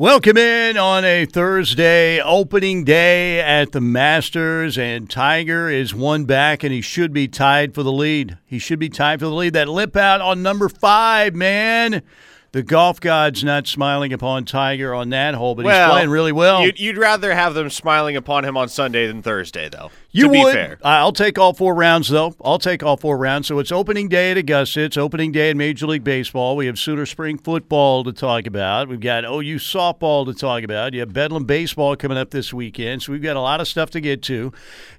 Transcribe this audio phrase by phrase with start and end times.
[0.00, 6.62] Welcome in on a Thursday opening day at the Masters, and Tiger is one back,
[6.62, 8.38] and he should be tied for the lead.
[8.46, 9.54] He should be tied for the lead.
[9.54, 12.02] That lip out on number five, man.
[12.52, 16.32] The golf god's not smiling upon Tiger on that hole, but Well, he's playing really
[16.32, 16.64] well.
[16.64, 19.90] You'd, you'd rather have them smiling upon him on Sunday than Thursday, though.
[20.12, 20.54] You to be would.
[20.54, 20.78] fair.
[20.82, 22.34] I'll take all four rounds, though.
[22.42, 23.48] I'll take all four rounds.
[23.48, 24.80] So it's opening day at Augusta.
[24.80, 26.56] It's opening day in Major League Baseball.
[26.56, 28.88] We have Sooner Spring football to talk about.
[28.88, 30.94] We've got OU softball to talk about.
[30.94, 33.02] You have Bedlam baseball coming up this weekend.
[33.02, 34.54] So we've got a lot of stuff to get to.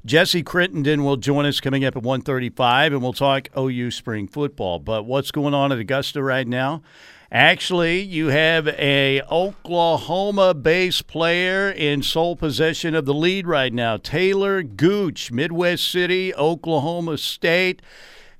[0.06, 4.78] Jesse Crittenden will join us coming up at 135, and we'll talk OU spring football.
[4.78, 6.84] But what's going on at Augusta right now?
[7.32, 13.98] Actually, you have a Oklahoma-based player in sole possession of the lead right now.
[13.98, 17.84] Talor Gooch, Midwest City, Oklahoma State.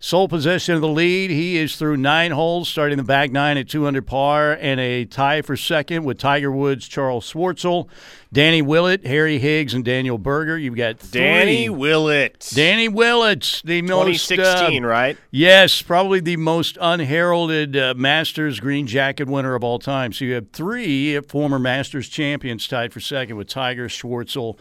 [0.02, 1.30] Sole possession of the lead.
[1.30, 5.41] He is through nine holes, starting the back nine at 200 par, and a tie
[5.41, 7.89] for second with Tiger Woods, Charles Schwartzel,
[8.31, 10.58] Danny Willett, Harry Higgs, and Daniel Berger.
[10.58, 11.19] You've got three.
[11.19, 12.50] Danny Willett.
[12.56, 15.17] Danny Willett, the most uh, right?
[15.31, 20.13] Yes, probably the most unheralded uh, Masters green jacket winner of all time.
[20.13, 24.58] So you have three former Masters champions tied for second with Tiger, Schwartzel,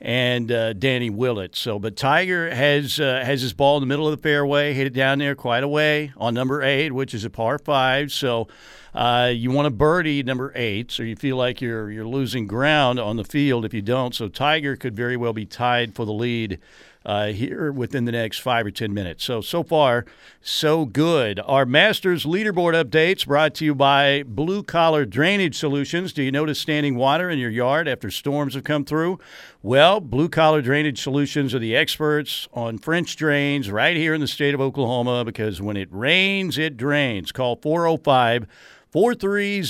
[0.00, 1.56] and uh, Danny Willett.
[1.56, 4.86] So, but Tiger has uh, has his ball in the middle of the fairway, hit
[4.86, 8.12] it down there quite a way on number eight, which is a par five.
[8.12, 8.48] So.
[8.94, 12.98] Uh, you want a birdie number eight, so you feel like you're you're losing ground
[12.98, 14.14] on the field if you don't.
[14.14, 16.58] So Tiger could very well be tied for the lead
[17.04, 19.24] uh, here within the next five or ten minutes.
[19.24, 20.04] So so far,
[20.40, 21.40] so good.
[21.44, 26.12] Our Masters leaderboard updates brought to you by Blue Collar Drainage Solutions.
[26.12, 29.18] Do you notice standing water in your yard after storms have come through?
[29.62, 34.28] Well, Blue Collar Drainage Solutions are the experts on French drains right here in the
[34.28, 37.32] state of Oklahoma because when it rains, it drains.
[37.32, 38.46] Call 405-
[38.90, 39.62] 430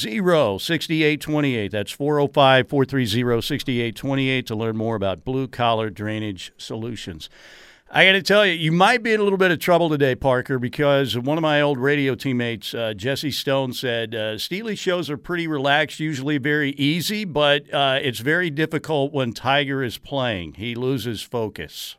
[0.59, 1.73] 6828.
[1.73, 7.29] That's 405 430 6828 to learn more about blue collar drainage solutions.
[7.91, 10.15] I got to tell you, you might be in a little bit of trouble today,
[10.15, 15.09] Parker, because one of my old radio teammates, uh, Jesse Stone, said uh, Steely's shows
[15.09, 20.55] are pretty relaxed, usually very easy, but uh, it's very difficult when Tiger is playing.
[20.55, 21.97] He loses focus.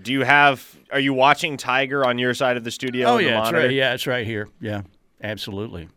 [0.00, 0.78] Do you have?
[0.90, 3.08] Are you watching Tiger on your side of the studio?
[3.08, 3.70] Oh the yeah, it's right.
[3.70, 4.48] Yeah, it's right here.
[4.60, 4.82] Yeah,
[5.22, 5.88] absolutely,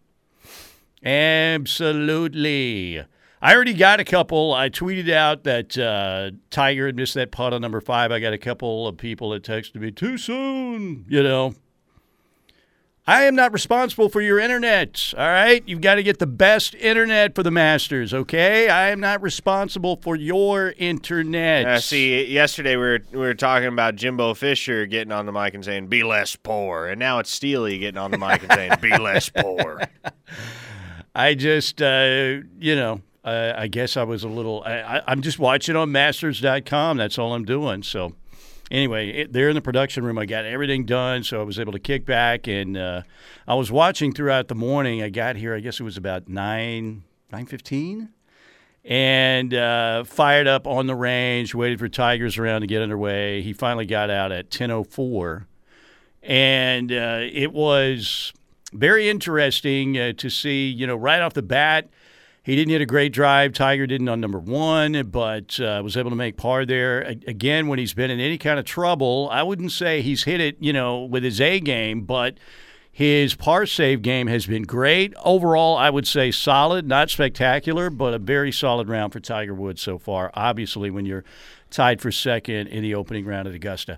[1.04, 3.04] absolutely.
[3.42, 4.54] I already got a couple.
[4.54, 8.12] I tweeted out that uh, Tiger had missed that putt on number five.
[8.12, 11.06] I got a couple of people that texted me too soon.
[11.08, 11.54] You know,
[13.10, 15.14] I am not responsible for your internet.
[15.18, 18.14] All right, you've got to get the best internet for the Masters.
[18.14, 21.66] Okay, I am not responsible for your internet.
[21.66, 25.54] Uh, see, yesterday we were we were talking about Jimbo Fisher getting on the mic
[25.54, 28.74] and saying "Be less poor," and now it's Steely getting on the mic and saying
[28.81, 29.81] "Be less poor."
[31.16, 34.64] I just, uh, you know, I guess I was a little.
[34.66, 36.97] I, I'm just watching on Masters.com.
[36.97, 37.84] That's all I'm doing.
[37.84, 38.14] So,
[38.72, 41.74] anyway, it, there in the production room, I got everything done, so I was able
[41.74, 43.02] to kick back, and uh,
[43.48, 45.03] I was watching throughout the morning.
[45.03, 45.56] I got here.
[45.56, 48.09] I guess it was about nine nine fifteen.
[48.86, 53.42] And uh, fired up on the range, waited for Tigers around to get underway.
[53.42, 55.46] He finally got out at 10:04,
[56.24, 58.34] and uh, it was
[58.74, 61.90] very interesting uh, to see, you know, right off the bat,
[62.44, 63.53] he didn't hit a great drive.
[63.53, 67.02] Tiger didn't on number one, but uh, was able to make par there.
[67.02, 70.41] A- again, when he's been in any kind of trouble, I wouldn't say he's hit
[70.41, 72.38] it, you know, with his A game, but
[72.91, 75.13] his par save game has been great.
[75.24, 79.81] Overall, I would say solid, not spectacular, but a very solid round for Tiger Woods
[79.81, 80.31] so far.
[80.34, 81.24] Obviously, when you're
[81.69, 83.97] tied for second in the opening round at Augusta.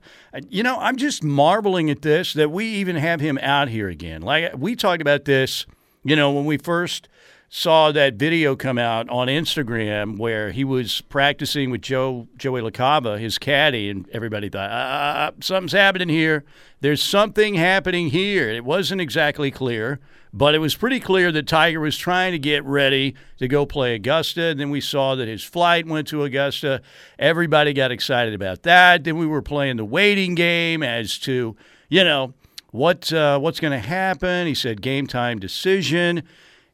[0.50, 4.22] You know, I'm just marveling at this that we even have him out here again.
[4.22, 5.66] Like we talked about this,
[6.04, 7.08] you know, when we first
[7.54, 13.20] saw that video come out on Instagram where he was practicing with Joe Joey LaCava,
[13.20, 16.46] his caddy, and everybody thought, uh, something's happening here.
[16.80, 18.50] There's something happening here.
[18.50, 20.00] It wasn't exactly clear,
[20.32, 23.96] but it was pretty clear that Tiger was trying to get ready to go play
[23.96, 24.44] Augusta.
[24.44, 26.82] And then we saw that his flight went to Augusta.
[27.20, 29.04] Everybody got excited about that.
[29.04, 31.58] Then we were playing the waiting game as to,
[31.90, 32.34] you know,
[32.72, 34.48] what uh, what's going to happen.
[34.48, 36.24] He said game time decision.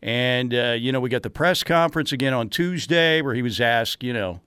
[0.01, 3.59] And, uh, you know, we got the press conference again on Tuesday where he was
[3.59, 4.41] asked, you know,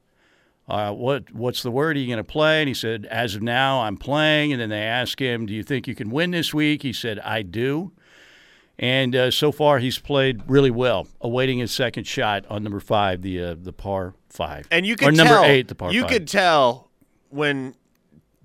[0.69, 2.61] uh, what what's the word are you going to play?
[2.61, 4.53] And he said, as of now, I'm playing.
[4.53, 6.83] And then they asked him, do you think you can win this week?
[6.83, 7.91] He said, I do.
[8.79, 13.21] And uh, so far, he's played really well, awaiting his second shot on number five,
[13.21, 16.03] the uh, the par five, And you could or number tell, eight, the par You
[16.03, 16.11] five.
[16.11, 16.89] could tell
[17.29, 17.75] when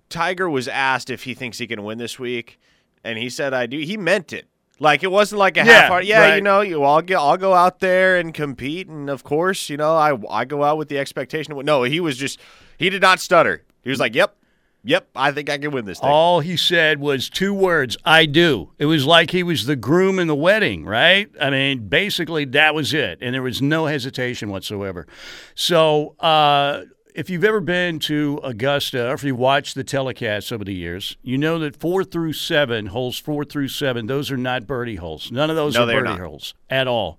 [0.10, 2.60] Tiger was asked if he thinks he can win this week,
[3.04, 4.48] and he said, "I do." He meant it.
[4.80, 6.08] Like it wasn't like a Yeah, half-hearted.
[6.08, 6.36] Yeah, right.
[6.36, 9.78] you know, you I'll go, I'll go out there and compete, and of course, you
[9.78, 11.54] know, I I go out with the expectation.
[11.54, 12.40] Of, no, he was just
[12.78, 13.64] he did not stutter.
[13.84, 14.36] He was like, "Yep,
[14.84, 18.26] yep, I think I can win this thing." All he said was two words, I
[18.26, 18.72] do.
[18.78, 21.30] It was like he was the groom in the wedding, right?
[21.40, 23.20] I mean, basically, that was it.
[23.22, 25.08] And there was no hesitation whatsoever.
[25.54, 26.82] So, uh,
[27.16, 31.18] if you've ever been to Augusta or if you watched the telecasts over the years,
[31.24, 35.32] you know that four through seven, holes four through seven, those are not birdie holes.
[35.32, 36.20] None of those No, are birdie not.
[36.20, 37.18] holes at all.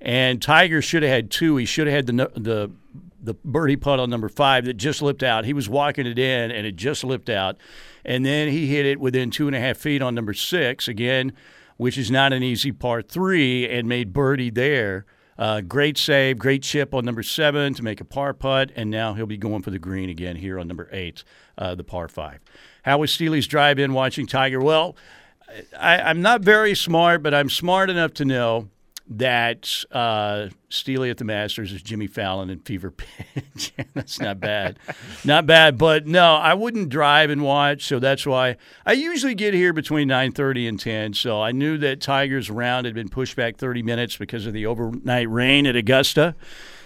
[0.00, 1.56] And Tiger should have had two.
[1.56, 2.70] He should have had the the
[3.22, 5.44] the birdie putt on number five that just lipped out.
[5.44, 7.56] He was walking it in and it just lipped out.
[8.04, 11.32] And then he hit it within two and a half feet on number six, again,
[11.76, 15.06] which is not an easy par three, and made birdie there.
[15.38, 19.14] Uh, great save, great chip on number seven to make a par putt, and now
[19.14, 21.24] he'll be going for the green again here on number eight,
[21.58, 22.40] uh, the par five.
[22.84, 24.60] How was Steely's drive in watching Tiger?
[24.60, 24.96] Well,
[25.78, 28.68] I, I'm not very smart, but I'm smart enough to know
[29.08, 33.72] that uh, Steely at the Masters is Jimmy Fallon and Fever Pitch.
[33.94, 34.78] that's not bad.
[35.24, 35.78] not bad.
[35.78, 40.08] But no, I wouldn't drive and watch, so that's why I usually get here between
[40.08, 41.14] 9.30 and 10.
[41.14, 44.66] So I knew that Tiger's round had been pushed back 30 minutes because of the
[44.66, 46.34] overnight rain at Augusta.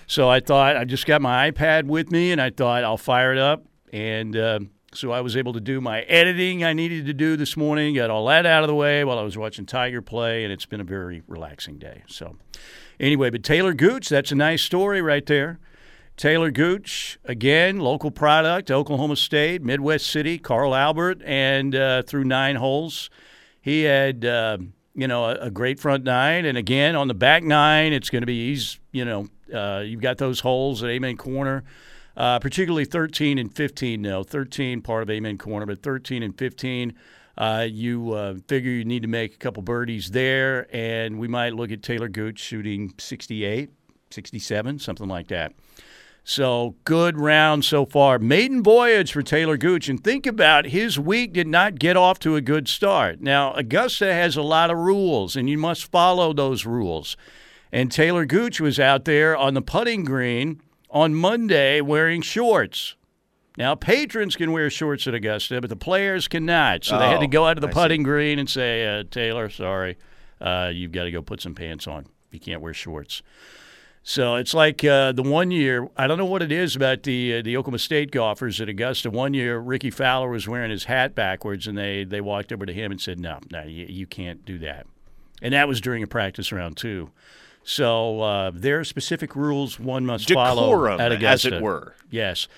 [0.06, 3.32] So I thought I just got my iPad with me, and I thought I'll fire
[3.32, 3.64] it up.
[3.93, 4.61] And uh,
[4.93, 8.11] so I was able to do my editing I needed to do this morning, got
[8.11, 10.81] all that out of the way while I was watching Tiger play, and it's been
[10.81, 12.03] a very relaxing day.
[12.09, 12.37] So
[12.99, 15.59] anyway, but Talor Gooch, that's a nice story right there.
[16.17, 22.57] Talor Gooch, again, local product, Oklahoma State, Midwest City, Carl Albert, and uh, through nine
[22.57, 23.09] holes,
[23.63, 24.59] he had uh,
[24.95, 28.23] you know a, a great front nine, and again on the back nine, it's going
[28.23, 31.65] to be he's you know uh, you've got those holes at Amen Corner,
[32.20, 34.02] uh, particularly 13 and 15.
[34.02, 36.93] No, 13 part of Amen Corner, but 13 and 15.
[37.38, 41.55] Uh, you uh, figure you need to make a couple birdies there, and we might
[41.55, 43.70] look at Talor Gooch shooting 68,
[44.11, 45.55] 67, something like that.
[46.22, 48.19] So good round so far.
[48.19, 49.88] Maiden voyage for Talor Gooch.
[49.88, 53.22] And think about his week did not get off to a good start.
[53.22, 57.17] Now, Augusta has a lot of rules, and you must follow those rules.
[57.72, 60.61] And Talor Gooch was out there on the putting green
[60.91, 62.97] on Monday wearing shorts.
[63.59, 66.85] Now, patrons can wear shorts at Augusta, but the players cannot.
[66.85, 67.75] So they had to Oh, go out to the I see.
[67.75, 69.99] putting green and say, uh, Talor, sorry,
[70.41, 72.07] uh, you've got to go put some pants on.
[72.31, 73.23] You can't wear shorts.
[74.03, 75.89] So it's like uh, the one year.
[75.97, 79.11] I don't know what it is about the uh, the Oklahoma State golfers at Augusta.
[79.11, 82.73] One year, Rickie Fowler was wearing his hat backwards, and they they walked over to
[82.73, 84.87] him and said, "No, no, you, you can't do that."
[85.43, 87.11] And that was during a practice round too.
[87.70, 91.94] So uh, there are specific rules one must follow Decorum, at as it were.
[92.11, 92.49] Yes.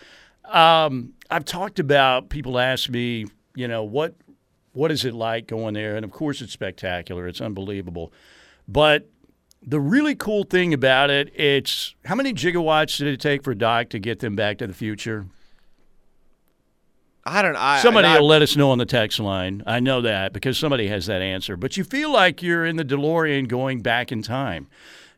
[0.46, 4.14] Um, I've talked about people ask me, you know, what
[4.72, 5.96] what is it like going there?
[5.96, 7.28] And of course, it's spectacular.
[7.28, 8.10] It's unbelievable.
[8.66, 9.10] But
[9.60, 13.90] the really cool thing about it, it's how many gigawatts did it take for Doc
[13.90, 15.26] to get them back to the future?
[17.26, 17.54] I don't.
[17.54, 19.62] I, Somebody I, will let us know on the text line.
[19.66, 21.58] I know that because somebody has that answer.
[21.58, 24.68] But you feel like you're in the DeLorean going back in time.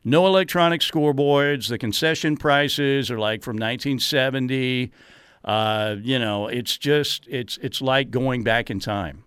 [0.07, 1.67] No electronic scoreboards.
[1.67, 4.91] The concession prices are like from 1970.
[5.43, 9.23] Uh, you know, it's just it's it's like going back in time.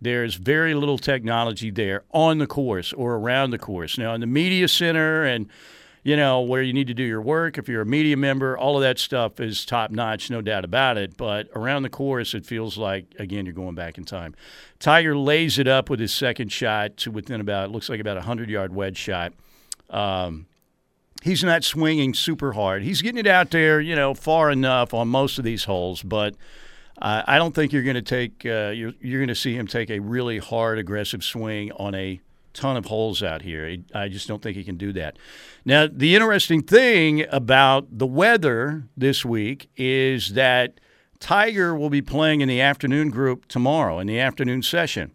[0.00, 3.98] There's very little technology there on the course or around the course.
[3.98, 5.48] Now, in the media center and
[6.02, 7.58] you know, where you need to do your work.
[7.58, 10.98] If you're a media member, all of that stuff is top notch, no doubt about
[10.98, 11.16] it.
[11.16, 14.34] But around the course, it feels like, again, you're going back in time.
[14.80, 18.20] Tiger lays it up with his second shot to within about, looks like about a
[18.20, 19.32] 100 yard wedge shot.
[19.92, 20.46] Um,
[21.22, 22.82] he's not swinging super hard.
[22.82, 26.34] He's getting it out there, you know, far enough on most of these holes, but.
[27.00, 29.66] Uh, I don't think you're going to take uh, you're, you're going to see him
[29.66, 32.20] take a really hard, aggressive swing on a
[32.52, 33.66] ton of holes out here.
[33.66, 35.16] He- I just don't think he can do that.
[35.64, 40.78] Now, the interesting thing about the weather this week is that
[41.18, 45.12] Tiger will be playing in the afternoon group tomorrow in the afternoon session.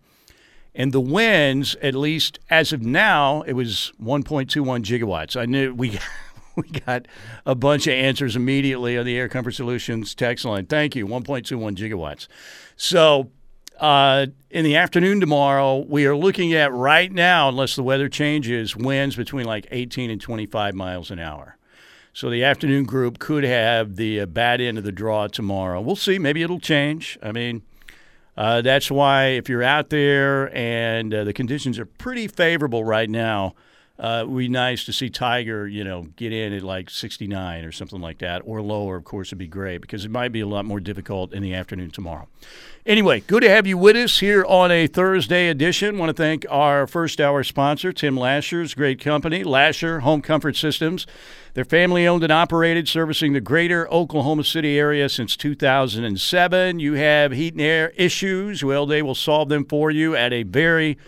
[0.78, 4.46] And the winds, at least as of now, it was 1.21
[4.84, 5.36] gigawatts.
[5.36, 6.00] I knew we
[6.56, 7.08] we got
[7.48, 10.68] a bunch of answers immediately on the Air Comfort Solutions text line.
[10.68, 12.28] Thank you, 1.21 gigawatts.
[12.76, 13.32] So
[13.80, 18.76] uh, in the afternoon tomorrow, we are looking at right now, unless the weather changes,
[18.76, 21.58] winds between like 18 and 25 miles an hour.
[22.14, 25.82] So the afternoon group could have the uh, bad end of the draw tomorrow.
[25.82, 26.20] We'll see.
[26.20, 27.18] Maybe it'll change.
[27.22, 27.64] I mean,
[28.38, 33.10] uh, that's why if you're out there and uh, the conditions are pretty favorable right
[33.10, 33.56] now,
[34.00, 37.66] uh, it would be nice to see Tiger, you know, get in at like 69
[37.66, 38.98] or something like that, or lower.
[38.98, 41.56] Of course, would be great because it might be a lot more difficult in the
[41.56, 42.28] afternoon tomorrow.
[42.86, 45.98] Anyway, good to have you with us here on a Thursday edition.
[45.98, 51.08] Want to thank our first hour sponsor, Tim Lasher's great company, Lasher Home Comfort Systems.
[51.56, 56.80] They're family owned and operated, servicing the greater Oklahoma City area since 2007.
[56.80, 60.44] You have heat and air issues, well, they will solve them for you at a
[60.44, 61.00] very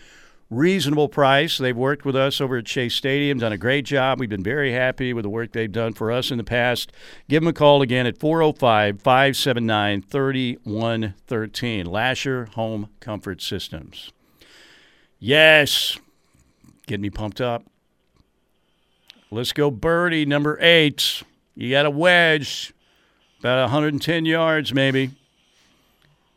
[0.50, 1.56] reasonable price.
[1.56, 4.18] They've worked with us over at Chase Stadium, done a great job.
[4.18, 6.92] We've been very happy with the work they've done for us in the past.
[7.28, 11.86] Give them a call again at 405 579 3113.
[11.86, 14.12] Lasher Home Comfort Systems.
[15.20, 15.98] Yes,
[16.86, 17.64] get me pumped up.
[19.30, 21.22] Let's go birdie number eight.
[21.54, 22.72] You got a wedge,
[23.38, 25.10] about 110 yards maybe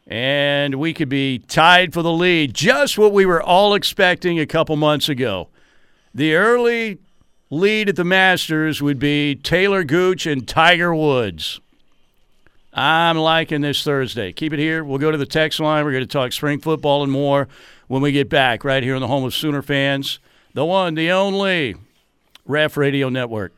[0.08, 2.54] and we could be tied for the lead.
[2.54, 5.50] Just what we were all expecting a couple months ago.
[6.14, 7.00] The early
[7.50, 11.60] lead at the Masters would be Talor Gooch and Tiger Woods.
[12.74, 14.34] I'm liking this Thursday.
[14.34, 14.84] Keep it here.
[14.84, 15.86] We'll go to the text line.
[15.86, 17.48] We're going to talk spring football and more
[17.88, 20.20] when we get back right here in the home of Sooner fans.
[20.56, 21.76] The one, the only
[22.46, 23.54] Ref Radio Network.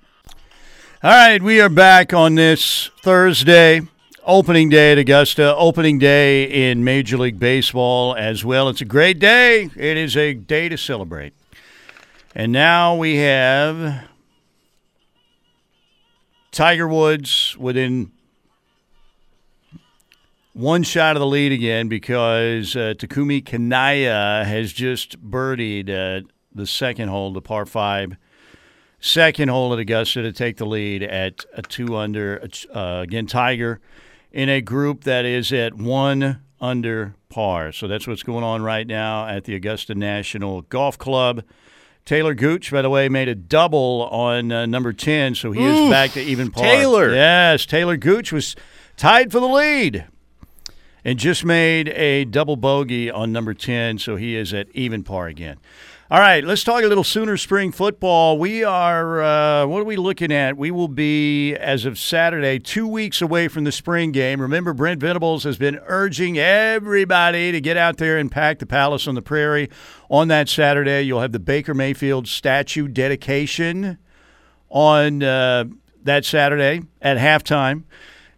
[1.02, 3.82] All right, we are back on this Thursday
[4.26, 8.70] opening day at Augusta, opening day in Major League Baseball as well.
[8.70, 9.70] It's a great day.
[9.76, 11.34] It is a day to celebrate.
[12.34, 14.06] And now we have
[16.52, 18.12] Tiger Woods within
[20.54, 26.66] one shot of the lead again because uh, Takumi Kanaya has just birdied uh, the
[26.66, 28.18] second hole, the par five
[29.00, 32.48] second hole at Augusta to take the lead at a two under.
[32.74, 33.80] Uh, again, Tiger
[34.36, 37.72] in a group that is at one under par.
[37.72, 41.42] So that's what's going on right now at the Augusta National Golf Club.
[42.06, 45.86] Talor Gooch, by the way, made a double on uh, number 10, so he Oof,
[45.86, 46.66] is back to even par.
[46.66, 47.16] Talor.
[47.16, 48.58] Yes, Talor Gooch was
[48.98, 50.06] tied for the lead
[51.06, 55.28] and just made a double bogey on number 10, so he is at even par
[55.28, 55.58] again.
[56.12, 58.38] All right, let's talk a little Sooner Spring football.
[58.38, 60.56] We are, uh, what are we looking at?
[60.56, 64.40] We will be, as of Saturday, two weeks away from the spring game.
[64.40, 69.08] Remember, Brent Venables has been urging everybody to get out there and pack the Palace
[69.08, 69.68] on the Prairie.
[70.08, 73.98] On that Saturday, you'll have the Baker Mayfield statue dedication
[74.70, 75.66] on uh,
[76.04, 77.82] that Saturday at halftime.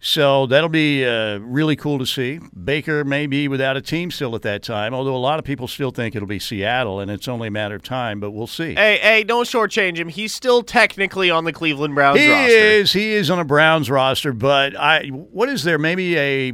[0.00, 2.38] So that'll be uh, really cool to see.
[2.64, 5.66] Baker may be without a team still at that time, although a lot of people
[5.66, 8.20] still think it'll be Seattle, and it's only a matter of time.
[8.20, 8.74] But we'll see.
[8.74, 10.08] Hey, hey, don't shortchange him.
[10.08, 12.46] He's still technically on the Cleveland Browns he roster.
[12.46, 12.92] He is.
[12.92, 14.32] He is on a Browns roster.
[14.32, 15.78] But I, what is there?
[15.78, 16.52] Maybe a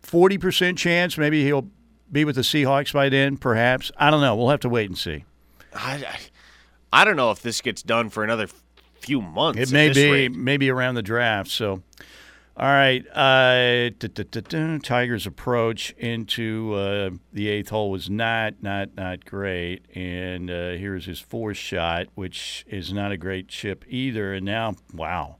[0.00, 1.18] forty percent chance.
[1.18, 1.68] Maybe he'll
[2.10, 3.36] be with the Seahawks by then.
[3.36, 3.92] Perhaps.
[3.98, 4.34] I don't know.
[4.34, 5.26] We'll have to wait and see.
[5.74, 6.18] I, I,
[7.02, 8.48] I don't know if this gets done for another
[8.94, 9.60] few months.
[9.60, 10.32] It may be rate.
[10.32, 11.50] maybe around the draft.
[11.50, 11.82] So.
[12.54, 13.04] All right.
[13.14, 13.90] Uh,
[14.82, 19.86] Tiger's approach into uh, the eighth hole was not, not, not great.
[19.94, 24.34] And uh, here's his fourth shot, which is not a great chip either.
[24.34, 25.36] And now, wow,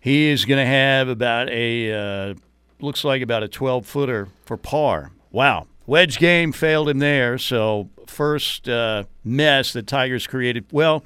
[0.00, 2.34] he is going to have about a
[2.80, 5.12] looks like about a 12 footer for par.
[5.30, 5.66] Wow.
[5.86, 7.36] Wedge game failed him there.
[7.36, 10.64] So first uh, mess that Tigers created.
[10.72, 11.04] Well.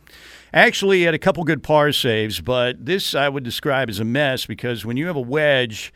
[0.56, 4.46] Actually, had a couple good par saves, but this I would describe as a mess
[4.46, 5.92] because when you have a wedge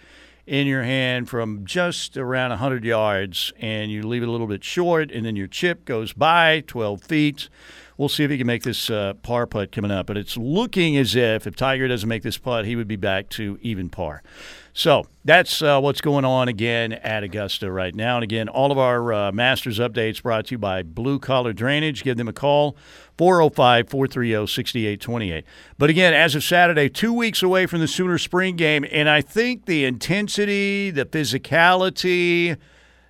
[0.46, 4.62] in your hand from just around 100 yards and you leave it a little bit
[4.62, 7.48] short and then your chip goes by 12 feet,
[7.96, 10.04] we'll see if he can make this uh, par putt coming up.
[10.04, 13.30] But it's looking as if if Tiger doesn't make this putt, he would be back
[13.30, 14.22] to even par.
[14.80, 18.16] So that's uh, what's going on again at Augusta right now.
[18.16, 22.02] And again, all of our uh, Masters updates brought to you by Blue Collar Drainage.
[22.02, 22.78] Give them a call,
[23.18, 25.44] 405 430 6828.
[25.76, 29.20] But again, as of Saturday, two weeks away from the Sooner Spring game, and I
[29.20, 32.56] think the intensity, the physicality,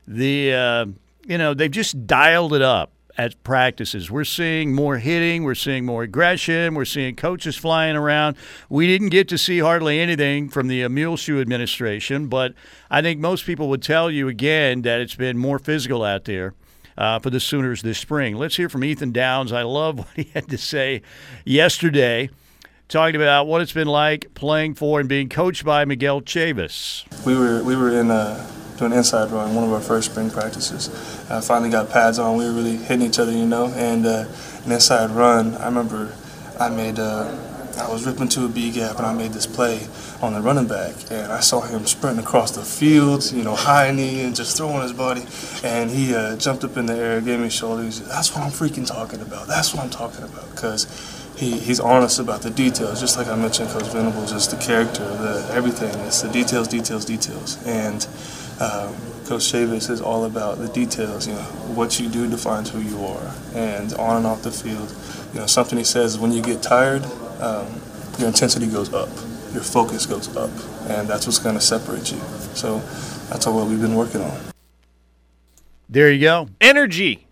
[0.09, 0.87] the, uh,
[1.25, 4.11] you know, they've just dialed it up at practices.
[4.11, 8.35] We're seeing more hitting, we're seeing more aggression, we're seeing coaches flying around.
[8.71, 12.55] We didn't get to see hardly anything from the Muleshoe administration, but
[12.91, 16.55] I think most people would tell you again that it's been more physical out there.
[16.99, 18.37] Uh, for the Sooners this spring.
[18.37, 19.53] Let's hear from Ethan Downs.
[19.53, 21.00] I love what he had to say
[21.47, 22.29] yesterday,
[22.89, 27.07] talking about what it's been like playing for and being coached by Miguel Chavis.
[27.25, 28.47] We were we were in a
[28.81, 30.89] doing inside run, one of our first spring practices.
[31.31, 32.39] I finally got pads on.
[32.39, 33.67] We were really hitting each other, you know.
[33.77, 34.25] And uh,
[34.65, 36.17] an inside run, I remember
[36.59, 37.31] I made uh,
[37.79, 39.87] I was ripping to a B gap and I made this play
[40.23, 43.91] on the running back and I saw him sprinting across the field, you know, high
[43.91, 45.25] knee and just throwing his body.
[45.63, 47.85] And he uh, jumped up in the air, gave me a shoulder.
[47.85, 49.47] "That's what I'm freaking talking about.
[49.47, 50.87] That's what I'm talking about." Because
[51.37, 55.05] he, he's honest about the details, just like I mentioned, Coach Venables, just the character,
[55.05, 55.95] the everything.
[56.07, 57.59] It's the details, details, details.
[57.67, 58.07] And
[58.61, 61.26] um, Coach Chavis is all about the details.
[61.26, 61.43] You know,
[61.75, 64.95] what you do defines who you are, and on and off the field.
[65.33, 67.05] You know, something he says when you get tired,
[67.40, 67.81] um,
[68.19, 69.09] your intensity goes up,
[69.52, 70.50] your focus goes up,
[70.90, 72.19] and that's what's going to separate you.
[72.55, 72.79] So
[73.31, 74.38] that's all what we've been working on.
[75.88, 76.49] There you go.
[76.61, 77.26] Energy.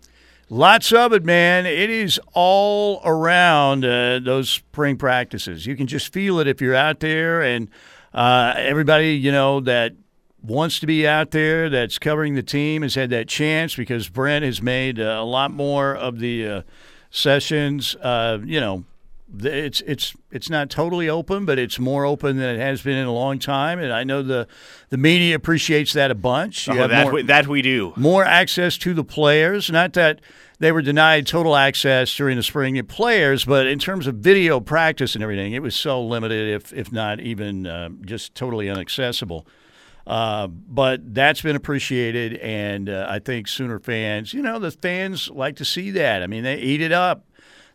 [0.49, 1.67] Lots of it, man.
[1.67, 5.67] It is all around uh, those spring practices.
[5.67, 7.69] You can just feel it if you're out there, and
[8.15, 9.93] uh, everybody, you know, that
[10.43, 14.45] wants to be out there, that's covering the team, has had that chance because Brent
[14.45, 16.61] has made uh, a lot more of the uh,
[17.09, 17.95] sessions.
[17.95, 18.85] Uh, you know,
[19.37, 23.05] it's it's it's not totally open, but it's more open than it has been in
[23.05, 24.47] a long time, and I know the
[24.89, 26.67] the media appreciates that a bunch.
[26.67, 29.69] You oh, that more, we, that we do more access to the players.
[29.69, 30.19] Not that
[30.59, 35.13] they were denied total access during the spring players, but in terms of video practice
[35.13, 39.45] and everything, it was so limited, if if not even uh, just totally inaccessible.
[40.09, 45.29] Uh, but that's been appreciated, and uh, I think Sooner fans, you know, the fans
[45.29, 46.23] like to see that.
[46.23, 47.25] I mean, they eat it up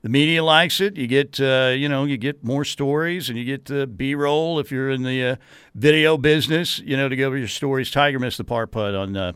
[0.04, 0.98] the media likes it.
[0.98, 4.70] You get, uh, you know, you get more stories, and you get the B-roll if
[4.70, 5.36] you're in the uh,
[5.74, 6.78] video business.
[6.78, 7.90] You know, to go over your stories.
[7.90, 9.32] Tiger missed the par putt on uh,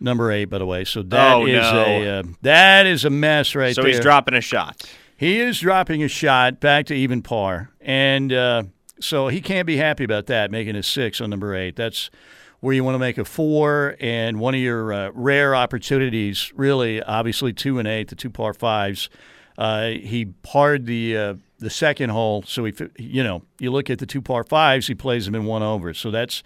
[0.00, 0.82] number eight, by the way.
[0.84, 1.84] So that oh, is no.
[1.84, 3.92] a uh, that is a mess right so there.
[3.92, 4.82] So he's dropping a shot.
[5.16, 8.64] He is dropping a shot back to even par, and uh,
[9.02, 11.76] so he can't be happy about that, making a six on number eight.
[11.76, 12.10] That's
[12.60, 17.02] where you want to make a four, and one of your uh, rare opportunities, really,
[17.02, 19.08] obviously two and eight, the two par fives
[19.58, 23.98] uh, he parred the uh, the second hole, so he you know you look at
[23.98, 25.92] the two par fives, he plays them in one over.
[25.94, 26.42] So that's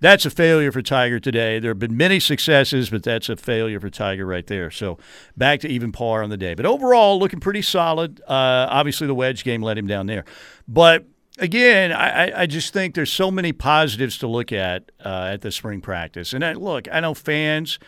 [0.00, 1.58] that's a failure for Tiger today.
[1.58, 4.70] There have been many successes, but that's a failure for Tiger right there.
[4.70, 4.98] So
[5.36, 6.54] back to even par on the day.
[6.54, 8.20] But overall, looking pretty solid.
[8.22, 10.24] Uh, obviously, the wedge game let him down there,
[10.66, 11.06] but
[11.38, 15.50] again, I, I just think there's so many positives to look at uh, at the
[15.50, 16.32] spring practice.
[16.32, 17.78] And I, look, I know fans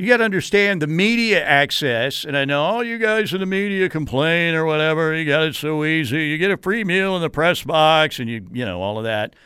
[0.00, 2.24] you got to understand the media access.
[2.24, 5.14] And I know all you guys in the media complain or whatever.
[5.14, 6.22] You got it so easy.
[6.24, 9.04] You get a free meal in the press box, and you you know all of
[9.04, 9.36] that.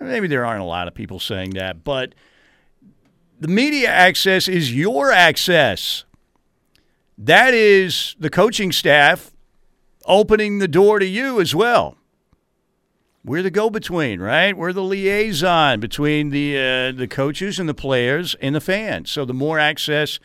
[0.00, 2.14] Maybe there aren't a lot of people saying that, but
[3.38, 6.04] the media access is your access.
[7.16, 9.30] That is the coaching staff
[10.06, 11.96] opening the door to you as well.
[13.22, 14.56] We're the go-between, right?
[14.56, 19.10] We're the liaison between the uh, the coaches and the players and the fans.
[19.10, 20.18] So the more access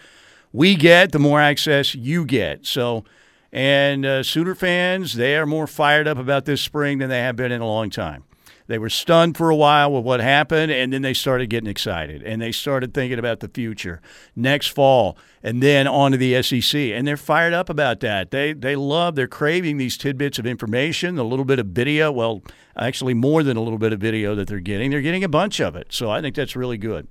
[0.53, 2.65] we get, the more access you get.
[2.65, 3.03] So,
[3.51, 7.35] and uh, Sooner fans, they are more fired up about this spring than they have
[7.35, 8.23] been in a long time.
[8.67, 12.23] They were stunned for a while with what happened, and then they started getting excited
[12.23, 14.01] and they started thinking about the future
[14.35, 16.73] next fall and then on to the SEC.
[16.79, 18.31] And they're fired up about that.
[18.31, 22.11] They, they love, they're craving these tidbits of information, a little bit of video.
[22.11, 22.41] Well,
[22.77, 24.91] actually, more than a little bit of video that they're getting.
[24.91, 25.87] They're getting a bunch of it.
[25.89, 27.07] So I think that's really good.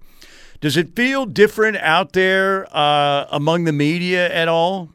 [0.61, 4.91] Does it feel different out there uh, among the media at all?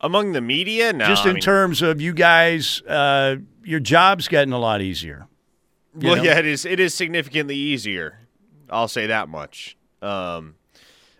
[0.00, 1.06] Among the media, no.
[1.06, 5.26] Just in I mean, terms of you guys, uh, your job's getting a lot easier.
[5.94, 6.22] Well, know?
[6.22, 6.64] yeah, it is.
[6.64, 8.18] It is significantly easier.
[8.68, 9.76] I'll say that much.
[10.02, 10.56] Um,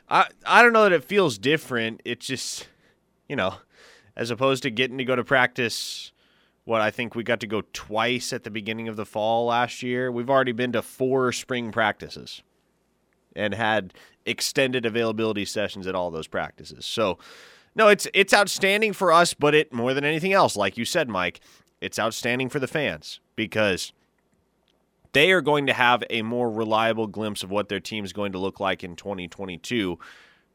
[0.08, 2.02] I I don't know that it feels different.
[2.04, 2.68] It's just,
[3.28, 3.54] you know,
[4.16, 6.12] as opposed to getting to go to practice.
[6.64, 9.82] What I think we got to go twice at the beginning of the fall last
[9.82, 10.10] year.
[10.10, 12.42] We've already been to four spring practices,
[13.36, 13.92] and had
[14.26, 16.86] extended availability sessions at all those practices.
[16.86, 17.18] So,
[17.74, 21.08] no, it's it's outstanding for us, but it more than anything else, like you said,
[21.08, 21.40] Mike,
[21.80, 23.92] it's outstanding for the fans because
[25.12, 28.32] they are going to have a more reliable glimpse of what their team is going
[28.32, 29.98] to look like in 2022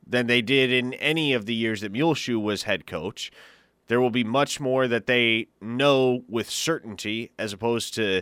[0.05, 3.31] than they did in any of the years that Muleshoe was head coach.
[3.89, 8.21] There will be much more that they know with certainty as opposed to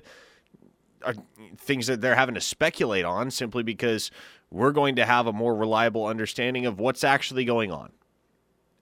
[1.03, 1.13] uh,
[1.57, 4.09] things that they're having to speculate on simply because
[4.49, 7.91] we're going to have a more reliable understanding of what's actually going on.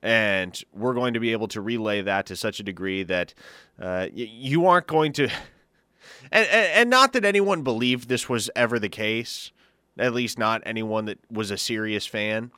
[0.03, 3.33] And we're going to be able to relay that to such a degree that
[3.81, 5.23] uh, you aren't going to
[6.31, 9.51] and, and, and not that anyone believed this was ever the case,
[9.97, 12.51] at least not anyone that was a serious fan,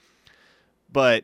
[0.92, 1.24] but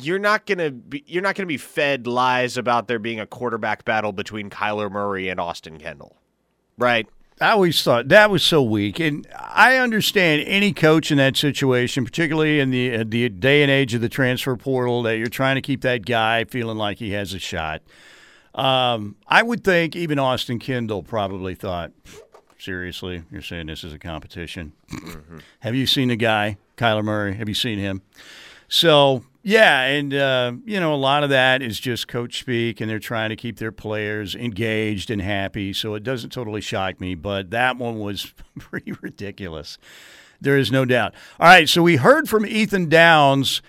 [0.00, 3.84] you're not gonna be you're not gonna be fed lies about there being a quarterback
[3.84, 6.16] battle between Kyler Murray and Austin Kendall,
[6.78, 7.06] right?
[7.40, 12.04] I always thought that was so weak, and I understand any coach in that situation,
[12.04, 15.56] particularly in the uh, the day and age of the transfer portal, that you're trying
[15.56, 17.82] to keep that guy feeling like he has a shot.
[18.54, 21.92] Um, I would think even Austin Kendall probably thought,
[22.58, 24.72] seriously, you're saying this is a competition.
[25.60, 27.34] Have you seen the guy, Kyler Murray?
[27.34, 28.00] Have you seen him?
[28.68, 32.90] So yeah, and uh, you know a lot of that is just coach speak, and
[32.90, 35.72] they're trying to keep their players engaged and happy.
[35.72, 39.78] So it doesn't totally shock me, but that one was pretty ridiculous.
[40.40, 41.14] There is no doubt.
[41.38, 43.62] All right, so we heard from Ethan Downs.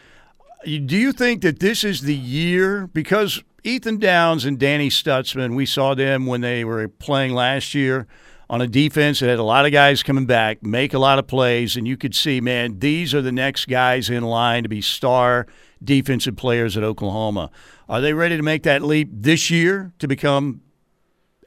[0.66, 5.68] Do you think that this is the year because Ethan Downs and Danny Stutsman, we
[5.68, 8.08] saw them when they were playing last year
[8.50, 11.28] on a defense that had a lot of guys coming back, make a lot of
[11.28, 14.82] plays, and you could see, man, these are the next guys in line to be
[14.82, 15.48] star
[15.84, 17.52] defensive players at Oklahoma.
[17.90, 20.62] Are they ready to make that leap this year to become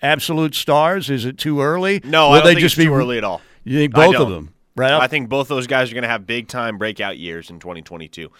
[0.02, 1.08] absolute stars?
[1.08, 2.00] Is it too early?
[2.04, 3.40] No, Will I don't they think just it's too be early at all.
[3.64, 4.54] You think both of them?
[4.76, 4.92] Right?
[4.92, 8.30] I think both those guys are going to have big time breakout years in 2022.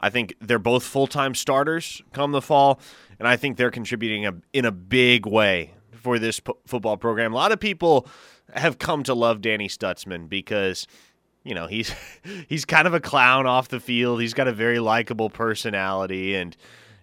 [0.00, 2.80] I think they're both full time starters come the fall,
[3.18, 5.72] and I think they're contributing a, in a big way
[6.08, 7.34] for this football program.
[7.34, 8.06] A lot of people
[8.54, 10.86] have come to love Danny Stutsman because
[11.44, 11.94] you know he's
[12.48, 14.22] he's kind of a clown off the field.
[14.22, 16.56] He's got a very likable personality, and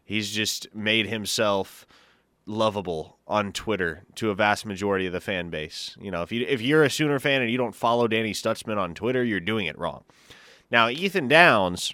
[0.03, 1.85] he's just made himself
[2.47, 5.95] lovable on Twitter to a vast majority of the fan base.
[6.01, 8.77] You know, if you if you're a Sooner fan and you don't follow Danny Stutsman
[8.77, 10.03] on Twitter, you're doing it wrong.
[10.71, 11.93] Now, Ethan Downs,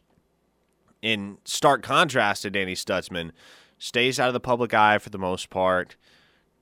[1.01, 3.31] in stark contrast to Danny Stutsman,
[3.77, 5.97] stays out of the public eye for the most part.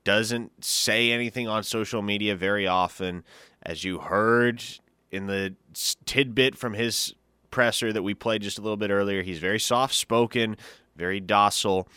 [0.10, 3.24] Doesn't say anything on social media very often,
[3.62, 4.63] as you heard
[5.12, 5.54] in the
[6.06, 7.13] tidbit from his
[7.52, 9.22] presser that we played just a little bit earlier.
[9.22, 10.58] He's very soft spoken,
[10.95, 11.88] very docile.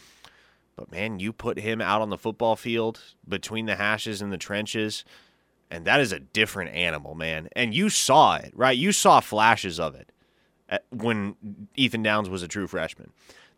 [0.77, 4.37] But man, you put him out on the football field between the hashes and the
[4.37, 5.07] trenches,
[5.71, 7.49] and that is a different animal, man.
[7.57, 8.77] And you saw it, right?
[8.77, 10.13] You saw flashes of it
[10.69, 11.37] eh, when
[11.77, 13.11] Ethan Downs was a true freshman.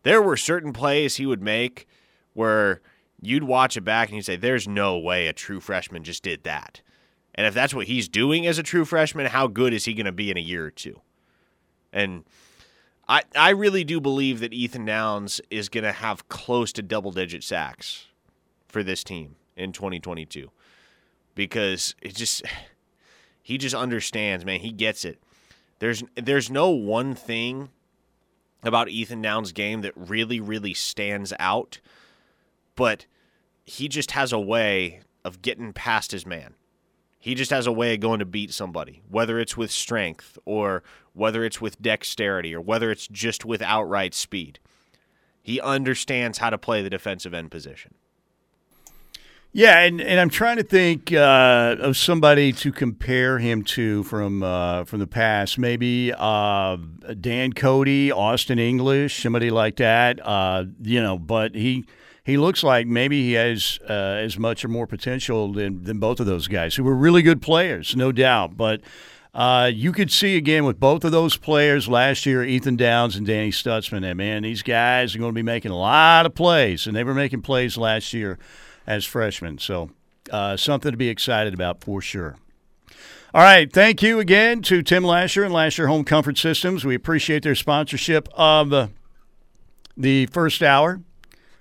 [0.05, 1.89] There were certain plays he would make
[2.35, 2.83] where
[3.27, 6.45] you'd watch it back and you'd say, "There's no way a true freshman just did
[6.45, 6.81] that."
[7.35, 10.07] And if that's what he's doing as a true freshman, how good is he going
[10.07, 11.01] to be in a year or two?
[11.93, 12.25] And
[13.09, 17.11] I, I really do believe that Ethan Downs is going to have close to double
[17.11, 18.07] digit sacks
[18.69, 20.51] for this team in 2022
[21.35, 22.43] because it just
[23.43, 24.61] he just understands, man.
[24.61, 25.19] He gets it.
[25.81, 27.71] There's there's no one thing
[28.63, 31.81] about Ethan Downs' game that really really stands out,
[32.77, 33.07] but
[33.65, 36.55] he just has a way of getting past his man.
[37.19, 40.83] He just has a way of going to beat somebody, whether it's with strength or
[41.15, 44.59] whether it's with dexterity or whether it's just with outright speed.
[45.43, 47.95] He understands how to play the defensive end position.
[49.57, 54.43] Yeah, and, and I'm trying to think uh, of somebody to compare him to from
[54.43, 55.59] uh, from the past.
[55.59, 56.77] Maybe uh,
[57.21, 60.19] Dan Cody, Austin English, somebody like that.
[60.27, 61.85] Uh, you know, but he
[62.25, 66.21] he looks like maybe he has uh, as much or more potential than than both
[66.21, 68.57] of those guys, who were really good players, no doubt.
[68.57, 68.81] But
[69.35, 73.27] uh, you could see again with both of those players last year, Ethan Downs and
[73.27, 74.01] Danny Stutsman.
[74.03, 77.05] That man, these guys are going to be making a lot of plays, and they
[77.05, 78.39] were making plays last year
[78.87, 79.59] as freshmen.
[79.59, 79.91] So
[80.31, 82.37] uh, something to be excited about for sure.
[83.35, 83.71] All right.
[83.71, 86.85] Thank you again to Tim Lasher and Lasher Home Comfort Systems.
[86.85, 88.91] We appreciate their sponsorship of
[89.97, 91.01] the first hour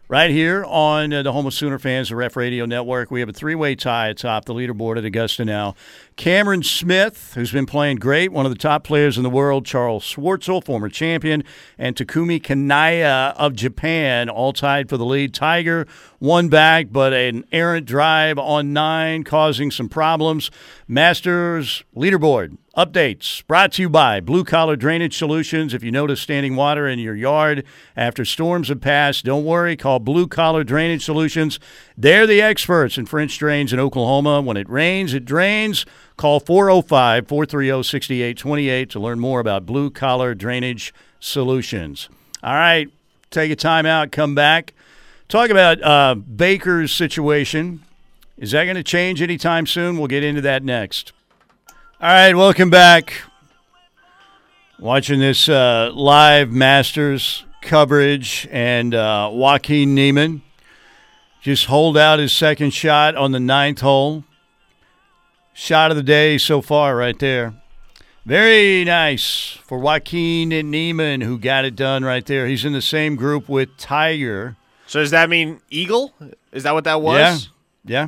[0.07, 3.11] right here on uh, the Home of Sooner Fans, the Ref Radio Network.
[3.11, 5.75] We have a three way tie atop the leaderboard at Augusta now.
[6.15, 10.03] Cameron Smith, who's been playing great, one of the top players in the world, Charles
[10.03, 11.43] Schwartzel, former champion,
[11.77, 15.33] and Takumi Kanaya of Japan, all tied for the lead.
[15.33, 15.87] Tiger
[16.19, 20.49] one back, but an errant drive on nine, causing some problems.
[20.87, 25.73] Masters leaderboard updates brought to you by Blue Collar Drainage Solutions.
[25.73, 27.65] If you notice standing water in your yard
[27.97, 29.75] after storms have passed, don't worry.
[29.75, 31.59] Call Blue Collar Drainage Solutions.
[31.97, 34.41] They're the experts in French drains in Oklahoma.
[34.41, 35.85] When it rains, it drains.
[36.17, 42.09] Call 405 430 6828 to learn more about Blue Collar Drainage Solutions.
[42.43, 42.89] All right,
[43.31, 44.73] take a time out, come back.
[45.27, 47.81] Talk about uh, Baker's situation.
[48.37, 49.97] Is that going to change anytime soon?
[49.97, 51.13] We'll get into that next.
[52.01, 53.21] All right, welcome back.
[54.79, 60.41] Watching this uh, live Masters coverage, and uh, Joaquin Niemann
[61.41, 64.23] just hold out his second shot on the ninth hole.
[65.53, 67.53] Shot of the day so far, right there.
[68.25, 72.47] Very nice for Joaquin Niemann, who got it done right there.
[72.47, 74.55] He's in the same group with Tiger.
[74.87, 76.13] So does that mean Eagle?
[76.51, 77.49] Is that what that was?
[77.83, 78.07] Yeah,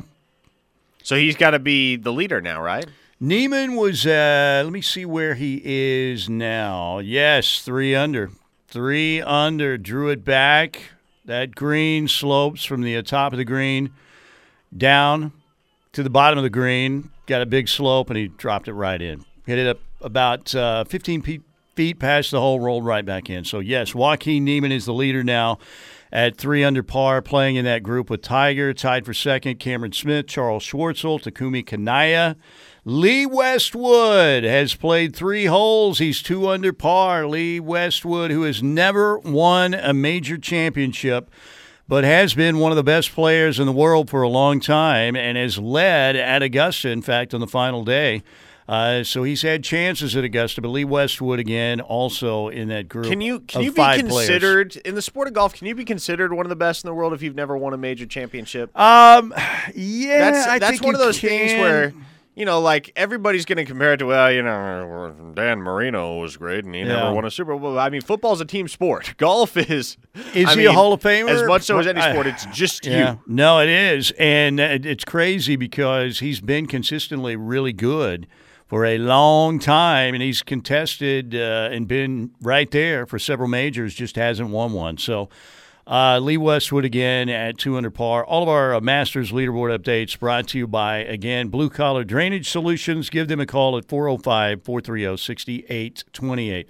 [1.02, 2.86] So he's got to be the leader now, right?
[3.20, 6.98] Niemann was, uh, let me see where he is now.
[6.98, 8.30] Yes, three under.
[8.68, 9.78] Three under.
[9.78, 10.90] Drew it back.
[11.24, 13.90] That green slopes from the top of the green
[14.76, 15.32] down
[15.92, 17.10] to the bottom of the green.
[17.26, 19.24] Got a big slope, and he dropped it right in.
[19.46, 21.42] Hit it up about uh, 15 feet,
[21.74, 23.44] feet past the hole, rolled right back in.
[23.44, 25.58] So, yes, Joaquin Niemann is the leader now
[26.12, 30.26] at three under par, playing in that group with Tiger, tied for second, Cameron Smith,
[30.26, 32.36] Charles Schwartzel, Takumi Kanaya.
[32.84, 35.98] Lee Westwood has played three holes.
[35.98, 37.26] He's two under par.
[37.26, 41.28] Lee Westwood, who has never won a major championship,
[41.88, 45.16] but has been one of the best players in the world for a long time
[45.16, 48.22] and has led at Augusta, in fact, on the final day.
[48.68, 53.06] Uh, so he's had chances at Augusta, but Lee Westwood again also in that group.
[53.06, 54.26] Can you can you be five players.
[54.26, 55.54] considered in the sport of golf?
[55.54, 57.74] Can you be considered one of the best in the world if you've never won
[57.74, 58.76] a major championship?
[58.76, 59.32] Um,
[59.74, 61.94] yeah, that's I that's one of those things where
[62.36, 66.36] you know, like everybody's going to compare it to well, you know, Dan Marino was
[66.36, 66.88] great and he Yeah.
[66.88, 67.78] never won a Super Bowl.
[67.78, 69.14] I mean, football's a team sport.
[69.18, 69.96] Golf is
[70.34, 71.30] Is I he a Hall of Famer?
[71.30, 73.20] As much so as any sport, it's just Yeah, you.
[73.26, 78.26] no, it is, and it's crazy because he's been consistently really good
[78.66, 83.94] for a long time, and he's contested uh, and been right there for several majors,
[83.94, 84.98] just hasn't won one.
[84.98, 85.28] So.
[85.88, 88.24] Uh, Lee Westwood again at 200 par.
[88.24, 92.50] All of our uh, Masters leaderboard updates brought to you by, again, Blue Collar Drainage
[92.50, 93.08] Solutions.
[93.08, 96.66] Give them a call at 405 430 6828.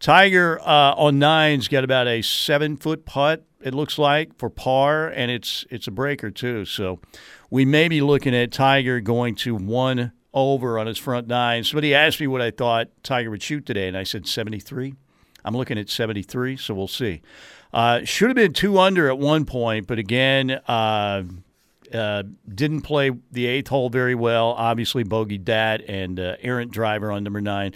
[0.00, 5.08] Tiger uh, on nine's got about a seven foot putt, it looks like, for par,
[5.08, 6.66] and it's it's a breaker, too.
[6.66, 7.00] So
[7.48, 11.64] we may be looking at Tiger going to one over on his front nine.
[11.64, 14.92] Somebody asked me what I thought Tiger would shoot today, and I said 73.
[15.48, 17.22] I'm looking at 73, so we'll see.
[17.72, 21.22] Uh, should have been two under at one point, but again, uh,
[21.92, 22.22] uh,
[22.54, 24.48] didn't play the eighth hole very well.
[24.50, 27.74] Obviously, bogeyed that and uh, errant driver on number nine.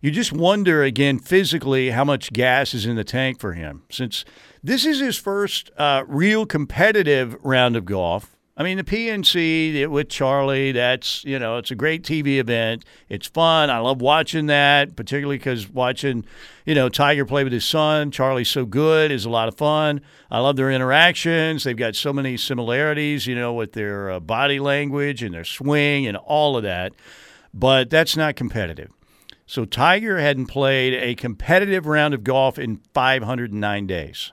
[0.00, 4.24] You just wonder again physically how much gas is in the tank for him since
[4.60, 8.31] this is his first uh, real competitive round of golf.
[8.54, 12.84] I mean, the PNC with Charlie, that's, you know, it's a great TV event.
[13.08, 13.70] It's fun.
[13.70, 16.26] I love watching that, particularly because watching,
[16.66, 18.10] you know, Tiger play with his son.
[18.10, 20.02] Charlie's so good, is a lot of fun.
[20.30, 21.64] I love their interactions.
[21.64, 26.06] They've got so many similarities, you know, with their uh, body language and their swing
[26.06, 26.92] and all of that.
[27.54, 28.90] But that's not competitive.
[29.46, 34.32] So Tiger hadn't played a competitive round of golf in 509 days.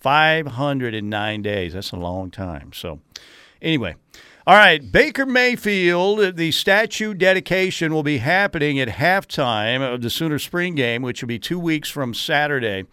[0.00, 1.74] 509 days.
[1.74, 2.72] That's a long time.
[2.72, 3.00] So,
[3.62, 3.94] anyway.
[4.44, 10.40] All right, Baker Mayfield, the statue dedication will be happening at halftime of the Sooner
[10.40, 12.86] Spring game, which will be two weeks from Saturday.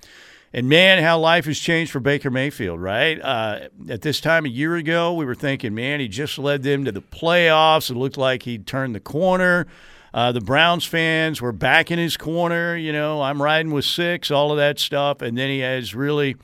[0.54, 3.20] And man, how life has changed for Baker Mayfield, right?
[3.20, 6.86] Uh, at this time a year ago, we were thinking, man, he just led them
[6.86, 7.90] to the playoffs.
[7.90, 9.66] It looked like he'd turned the corner.
[10.14, 12.76] Uh, the Browns fans were back in his corner.
[12.76, 15.22] You know, I'm riding with six, all of that stuff.
[15.22, 16.36] And then he has really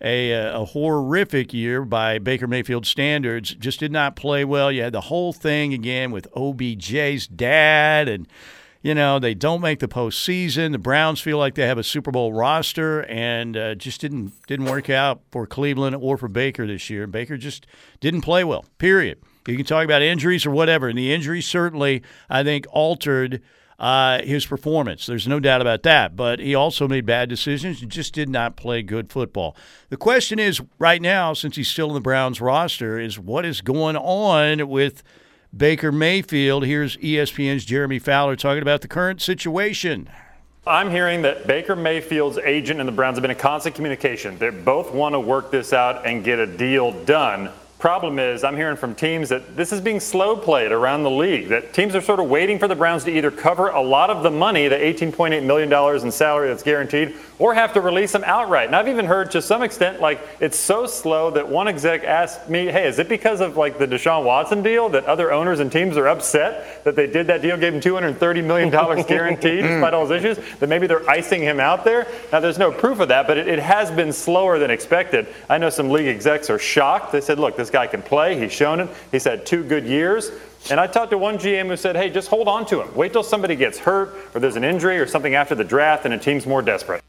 [0.00, 3.54] a, a horrific year by Baker Mayfield standards.
[3.54, 4.70] Just did not play well.
[4.70, 8.28] You had the whole thing again with OBJ's dad, and
[8.82, 10.72] you know they don't make the postseason.
[10.72, 14.66] The Browns feel like they have a Super Bowl roster, and uh, just didn't didn't
[14.66, 17.06] work out for Cleveland or for Baker this year.
[17.06, 17.66] Baker just
[18.00, 18.64] didn't play well.
[18.78, 19.18] Period.
[19.48, 23.40] You can talk about injuries or whatever, and the injuries certainly I think altered
[23.78, 25.06] uh, his performance.
[25.06, 26.16] There's no doubt about that.
[26.16, 29.56] But he also made bad decisions and just did not play good football.
[29.90, 33.60] The question is right now, since he's still in the Browns roster, is what is
[33.60, 35.02] going on with
[35.56, 36.64] Baker Mayfield?
[36.64, 40.08] Here's ESPN's Jeremy Fowler talking about the current situation.
[40.66, 44.36] I'm hearing that Baker Mayfield's agent and the Browns have been in constant communication.
[44.38, 47.50] They both want to work this out and get a deal done.
[47.78, 51.48] Problem is, I'm hearing from teams that this is being slow played around the league,
[51.48, 54.22] that teams are sort of waiting for the Browns to either cover a lot of
[54.22, 55.70] the money, the $18.8 million
[56.02, 58.66] in salary that's guaranteed, or have to release them outright.
[58.66, 62.48] And I've even heard to some extent, like, it's so slow that one exec asked
[62.48, 65.70] me, hey, is it because of like the Deshaun Watson deal that other owners and
[65.70, 68.70] teams are upset that they did that deal, gave him $230 million
[69.06, 69.68] guaranteed mm.
[69.68, 72.06] despite all his issues, that maybe they're icing him out there?
[72.32, 75.26] Now, there's no proof of that, but it, it has been slower than expected.
[75.50, 77.12] I know some league execs are shocked.
[77.12, 78.38] They said, look, this guy can play.
[78.38, 78.88] He's shown it.
[79.12, 80.30] He's had two good years.
[80.70, 82.92] And I talked to one GM who said, hey, just hold on to him.
[82.94, 86.14] Wait till somebody gets hurt or there's an injury or something after the draft and
[86.14, 87.02] a team's more desperate.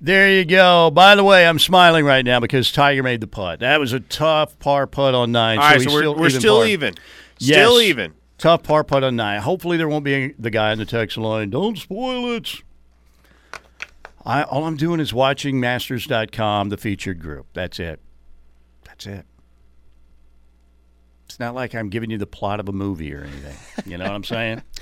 [0.00, 0.90] There you go.
[0.90, 3.60] By the way, I'm smiling right now because Tiger made the putt.
[3.60, 5.58] That was a tough par putt on nine.
[5.58, 6.66] All right, he's so we're, we're even still par.
[6.66, 6.94] even.
[7.38, 7.56] Yes.
[7.58, 8.14] Still even.
[8.38, 9.42] Tough par putt on nine.
[9.42, 11.50] Hopefully, there won't be the guy in the text line.
[11.50, 12.62] Don't spoil it.
[14.24, 17.48] I, all I'm doing is watching Masters.com, the featured group.
[17.52, 18.00] That's it.
[19.00, 19.26] That's it.
[21.26, 23.56] It's not like I'm giving you the plot of a movie or anything.
[23.90, 24.62] You know what I'm saying?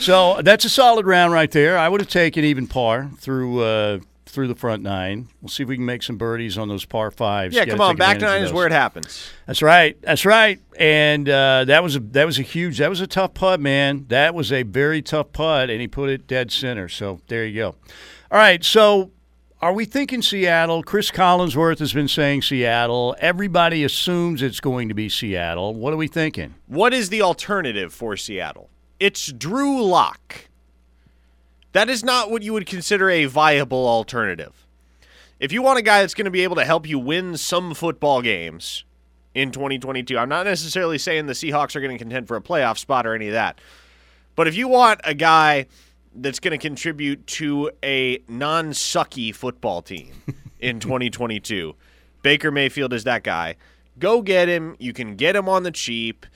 [0.00, 1.76] So that's a solid round right there.
[1.76, 5.26] I would have taken even par through uh, through the front nine.
[5.42, 7.52] We'll see if we can make some birdies on those par fives.
[7.52, 7.96] Yeah, Gotta come on.
[7.96, 9.28] Back nine is where it happens.
[9.48, 10.00] That's right.
[10.02, 10.60] That's right.
[10.78, 14.04] And uh, that was a that was a huge that was a tough putt, man.
[14.06, 16.88] That was a very tough putt, and he put it dead center.
[16.88, 17.74] So there you go.
[18.30, 18.62] All right.
[18.62, 19.10] So
[19.60, 20.82] are we thinking Seattle?
[20.84, 23.16] Cris Collinsworth has been saying Seattle.
[23.18, 25.74] Everybody assumes it's going to be Seattle.
[25.74, 26.54] What are we thinking?
[26.66, 28.70] What is the alternative for Seattle?
[29.00, 30.48] It's Drew Lock.
[31.72, 34.66] That is not what you would consider a viable alternative.
[35.40, 37.74] If you want a guy that's going to be able to help you win some
[37.74, 38.84] football games
[39.34, 42.78] in 2022, I'm not necessarily saying the Seahawks are going to contend for a playoff
[42.78, 43.60] spot or any of that.
[44.36, 45.66] But if you want a guy
[46.14, 50.12] that's going to contribute to a non sucky football team
[50.60, 51.74] in 2022,
[52.22, 53.56] Baker Mayfield is that guy.
[53.98, 54.76] Go get him.
[54.78, 56.26] You can get him on the cheap.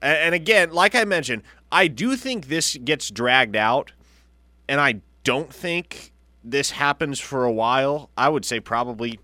[0.00, 3.92] And again, like I mentioned, I do think this gets dragged out,
[4.68, 6.12] and I don't think
[6.44, 8.10] this happens for a while.
[8.16, 9.18] I would say probably,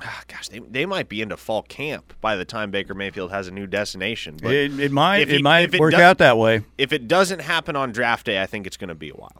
[0.00, 3.48] ah, gosh, they, they might be into fall camp by the time Baker Mayfield has
[3.48, 4.36] a new destination.
[4.42, 6.62] But it, it might if it might it work does- out that way.
[6.78, 9.36] if it doesn't happen on draft day, I think it's going to be a while.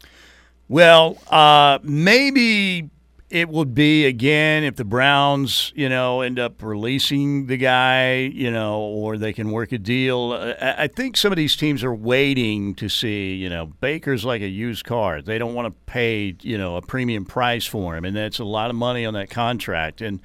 [0.69, 2.91] Well, uh, maybe
[3.29, 8.51] it would be again if the Browns, you know, end up releasing the guy, you
[8.51, 10.33] know, or they can work a deal.
[10.33, 14.43] Uh, I think some of these teams are waiting to see, you know, Baker's like
[14.43, 15.23] a used car.
[15.23, 18.45] They don't want to pay, you know, a premium price for him, and that's a
[18.45, 20.01] lot of money on that contract.
[20.01, 20.21] And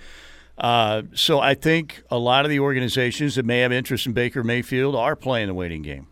[0.60, 4.44] uh, so I think a lot of the organizations that may have interest in Baker
[4.44, 6.08] Mayfield are playing the waiting game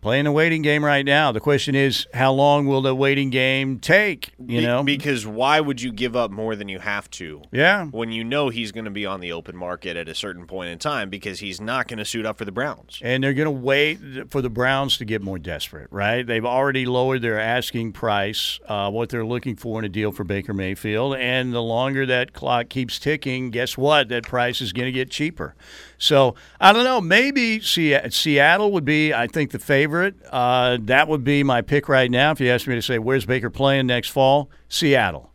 [0.00, 1.32] playing a waiting game right now.
[1.32, 4.30] The question is, how long will the waiting game take?
[4.38, 7.86] You Be- know, because why would you give up more than you have to yeah,
[7.86, 10.70] when you know he's going to be on the open market at a certain point
[10.70, 13.00] in time because he's not going to suit up for the Browns?
[13.02, 13.98] and they're going to wait
[14.30, 16.26] for the Browns to get more desperate, right?
[16.26, 20.24] They've already lowered their asking price, uh, what they're looking for in a deal for
[20.24, 24.08] Baker Mayfield, and the longer that clock keeps ticking, guess what?
[24.08, 25.54] That price is going to get cheaper.
[25.98, 27.00] So I don't know.
[27.00, 29.87] Maybe Se- Seattle would be, I think, the favorite.
[30.30, 32.32] Uh, that would be my pick right now.
[32.32, 35.32] If you ask me to say where's Baker playing next fall, Seattle.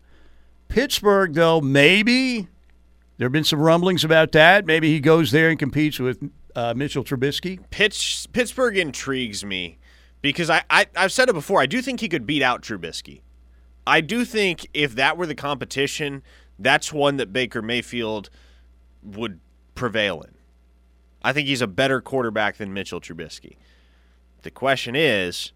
[0.67, 2.47] Pittsburgh, though, maybe
[3.17, 4.65] there have been some rumblings about that.
[4.65, 7.59] Maybe he goes there and competes with uh, Mitchell Trubisky.
[7.69, 9.77] Pitch, Pittsburgh intrigues me
[10.21, 11.61] because I, I, I've said it before.
[11.61, 13.21] I do think he could beat out Trubisky.
[13.85, 16.23] I do think if that were the competition,
[16.57, 18.29] that's one that Baker Mayfield
[19.03, 19.39] would
[19.75, 20.33] prevail in.
[21.21, 23.57] I think he's a better quarterback than Mitchell Trubisky.
[24.43, 25.51] The question is,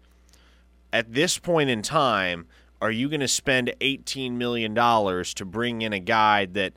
[0.92, 2.46] at this point in time,
[2.80, 6.72] are you going to spend $18 million to bring in a guy that,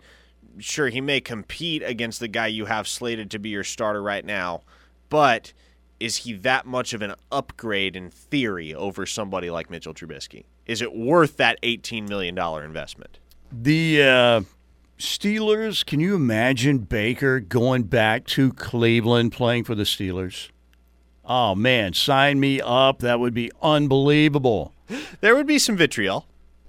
[0.60, 4.26] sure, he may compete against the guy you have slated to be your starter right
[4.26, 4.62] now,
[5.10, 5.54] but
[6.00, 10.46] is he that much of an upgrade in theory over somebody like Mitchell Trubisky?
[10.66, 13.20] Is it worth that $18 million investment?
[13.52, 14.42] The uh,
[14.98, 20.50] Steelers, can you imagine Baker going back to Cleveland playing for the Steelers?
[21.26, 23.00] Oh, man, sign me up.
[23.00, 24.74] That would be unbelievable.
[25.22, 26.26] There would be some vitriol.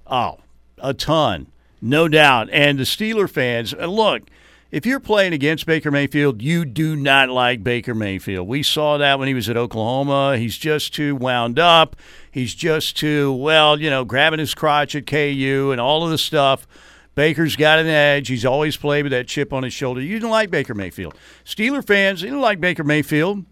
[0.07, 0.39] Oh,
[0.77, 1.47] a ton,
[1.81, 2.49] no doubt.
[2.51, 4.23] And the Steeler fans, uh, look,
[4.71, 8.47] if you're playing against Baker Mayfield, you do not like Baker Mayfield.
[8.47, 10.37] We saw that when he was at Oklahoma.
[10.37, 11.95] He's just too wound up.
[12.31, 16.17] He's just too, well, you know, grabbing his crotch at KU and all of the
[16.17, 16.67] stuff.
[17.13, 18.27] Baker's got an edge.
[18.27, 20.01] He's always played with that chip on his shoulder.
[20.01, 21.15] You didn't like Baker Mayfield.
[21.45, 23.45] Steeler fans, you don't like Baker Mayfield,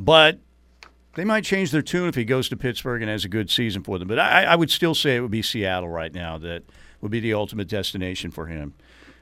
[0.00, 0.38] but
[1.14, 3.82] they might change their tune if he goes to Pittsburgh and has a good season
[3.82, 4.08] for them.
[4.08, 6.62] But I, I would still say it would be Seattle right now that
[7.02, 8.72] would be the ultimate destination for him.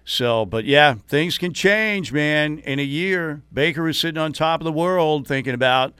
[0.04, 2.60] So, but yeah, things can change, man.
[2.60, 5.94] In a year, Baker was sitting on top of the world thinking about,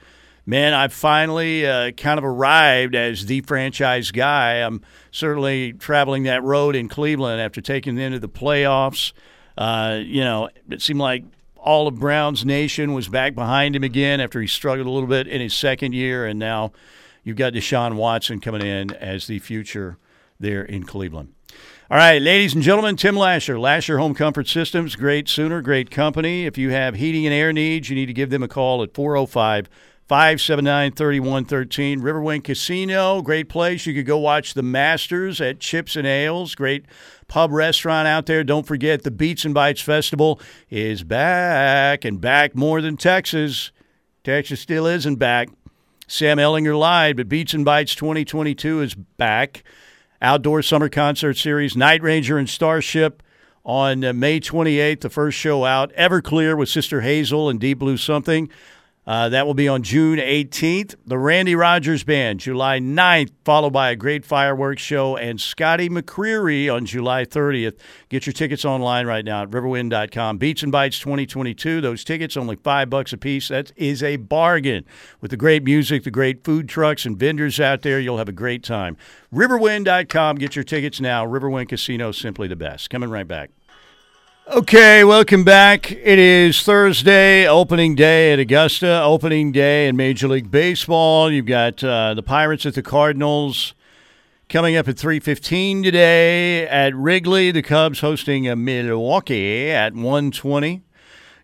[0.45, 4.61] man, I've finally uh, kind of arrived as the franchise guy.
[4.61, 9.11] I'm certainly traveling that road in Cleveland after taking them into the playoffs.
[9.57, 11.25] Uh, you know, it seemed like
[11.61, 15.27] all of Brown's nation was back behind him again after he struggled a little bit
[15.27, 16.71] in his second year, and now
[17.23, 19.97] you've got Deshaun Watson coming in as the future
[20.39, 21.33] there in Cleveland.
[21.91, 26.45] All right, ladies and gentlemen, Tim Lasher, Lasher Home Comfort Systems, great sooner, great company.
[26.45, 28.93] If you have heating and air needs, you need to give them a call at
[28.93, 29.67] 405
[30.09, 32.01] 579 3113.
[32.01, 33.85] Riverwind Casino, great place.
[33.85, 36.87] You could go watch the Masters at Chips and Ales, great
[37.27, 38.43] pub restaurant out there.
[38.43, 43.71] Don't forget the Beats and Bites Festival is back and back more than Texas.
[44.23, 45.49] Texas still isn't back.
[46.07, 49.63] Sam Ehlinger lied, but Beats and Bites 2022 is back.
[50.23, 53.21] Outdoor Summer Concert Series, Night Ranger and Starship
[53.63, 55.93] on uh, May 28th, the first show out.
[55.93, 58.49] Everclear with Sister Hazel and Deep Blue Something.
[59.09, 60.93] Uh, that will be on June 18th.
[61.03, 66.71] The Randy Rogers Band, July 9th, followed by a great fireworks show, and Scotty McCreery
[66.71, 67.75] on July 30th.
[68.09, 70.37] Get your tickets online right now at riverwind.com.
[70.37, 71.81] Beats and Bites 2022.
[71.81, 73.47] Those tickets only five bucks a piece.
[73.47, 74.85] That is a bargain.
[75.21, 78.31] With the great music, the great food trucks, and vendors out there, you'll have a
[78.31, 78.95] great time.
[79.33, 80.35] Riverwind.com.
[80.35, 81.25] Get your tickets now.
[81.25, 82.91] Riverwind Casino, simply the best.
[82.91, 83.49] Coming right back.
[84.51, 85.91] Okay, welcome back.
[85.91, 91.31] It is Thursday, opening day at Augusta, opening day in Major League Baseball.
[91.31, 93.75] You've got uh, the Pirates at the Cardinals
[94.49, 97.51] coming up at 3.15 today at Wrigley.
[97.51, 100.81] The Cubs hosting a Milwaukee at 120.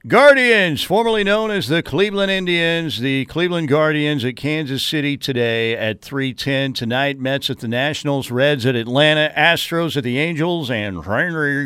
[0.07, 5.99] Guardians, formerly known as the Cleveland Indians, the Cleveland Guardians at Kansas City today at
[6.01, 7.17] 3:10 tonight.
[7.17, 11.65] Mets at the Nationals, Reds at Atlanta, Astros at the Angels, and Henry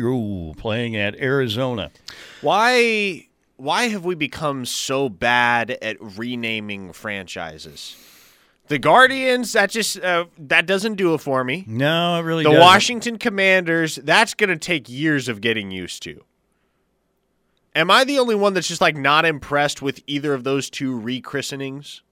[0.56, 1.90] playing at Arizona.
[2.40, 7.94] Why why have we become so bad at renaming franchises?
[8.68, 11.64] The Guardians, that just uh, that doesn't do it for me.
[11.66, 12.44] No, it really.
[12.44, 12.58] The doesn't.
[12.58, 16.24] The Washington Commanders, that's going to take years of getting used to.
[17.80, 20.98] Am I the only one that's just like not impressed with either of those two
[20.98, 22.02] rechristenings?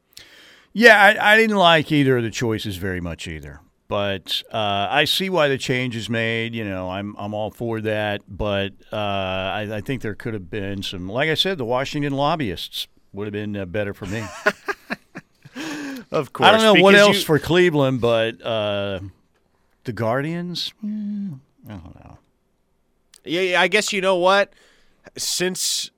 [0.72, 3.60] Yeah, I, I didn't like either of the choices very much either.
[3.88, 6.54] But uh, I see why the change is made.
[6.54, 8.22] You know, I'm I'm all for that.
[8.28, 12.12] But uh, I, I think there could have been some, like I said, the Washington
[12.12, 14.24] lobbyists would have been uh, better for me.
[16.10, 16.48] Of course.
[16.48, 19.00] I don't know what else you- for Cleveland, but uh,
[19.84, 20.72] the Guardians.
[20.80, 21.34] Hmm,
[21.68, 22.18] I don't know.
[23.24, 24.52] Yeah, I guess you know what?
[25.16, 25.90] Since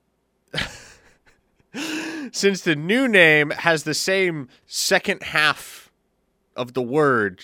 [2.31, 5.91] since the new name has the same second half
[6.55, 7.43] of the word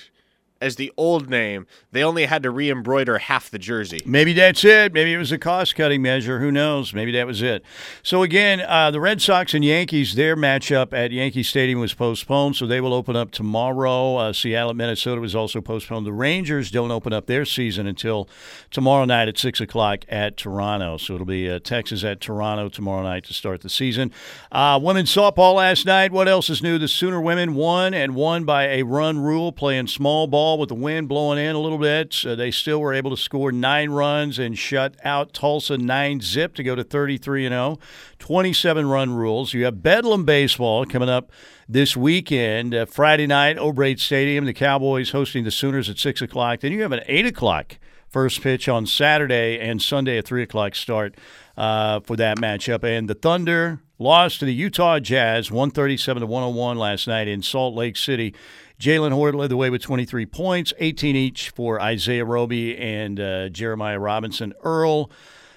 [0.61, 3.99] as the old name, they only had to re-embroider half the jersey.
[4.05, 4.93] Maybe that's it.
[4.93, 6.39] Maybe it was a cost cutting measure.
[6.39, 6.93] Who knows?
[6.93, 7.63] Maybe that was it.
[8.03, 12.55] So, again, uh, the Red Sox and Yankees, their matchup at Yankee Stadium was postponed,
[12.55, 14.15] so they will open up tomorrow.
[14.15, 16.05] Uh, Seattle Minnesota was also postponed.
[16.05, 18.27] The Rangers don't open up their season until
[18.71, 20.97] tomorrow night at 6 o'clock at Toronto.
[20.97, 24.11] So, it'll be uh, Texas at Toronto tomorrow night to start the season.
[24.51, 26.11] Uh, women's softball last night.
[26.11, 26.77] What else is new?
[26.77, 30.75] The Sooner women won and won by a run rule, playing small ball with the
[30.75, 32.15] wind blowing in a little bit.
[32.23, 36.63] They still were able to score nine runs and shut out Tulsa nine zip to
[36.63, 37.79] go to 33 and 0.
[38.19, 39.53] 27 run rules.
[39.53, 41.31] You have Bedlam baseball coming up
[41.67, 44.45] this weekend, uh, Friday night, O'Brate Stadium.
[44.45, 46.61] The Cowboys hosting the Sooners at six o'clock.
[46.61, 47.77] Then you have an eight o'clock
[48.07, 51.15] first pitch on Saturday and Sunday at three o'clock start
[51.57, 52.83] uh, for that matchup.
[52.83, 57.75] And the Thunder lost to the Utah Jazz 137 to 101 last night in Salt
[57.75, 58.33] Lake City.
[58.79, 63.49] Jaylen Hoard led the way with 23 points, 18 each for Isaiah Roby and uh,
[63.49, 65.09] Jeremiah Robinson Earl.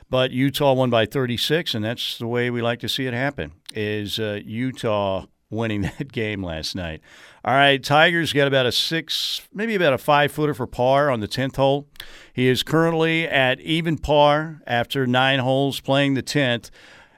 [0.09, 3.53] But Utah won by 36, and that's the way we like to see it happen.
[3.75, 7.03] Is uh, Utah winning that game last night?
[7.45, 11.21] All right, Tigers got about a six, maybe about a five footer for par on
[11.21, 11.89] the 10th hole.
[12.33, 16.71] He is currently at even par after nine holes, playing the 10th.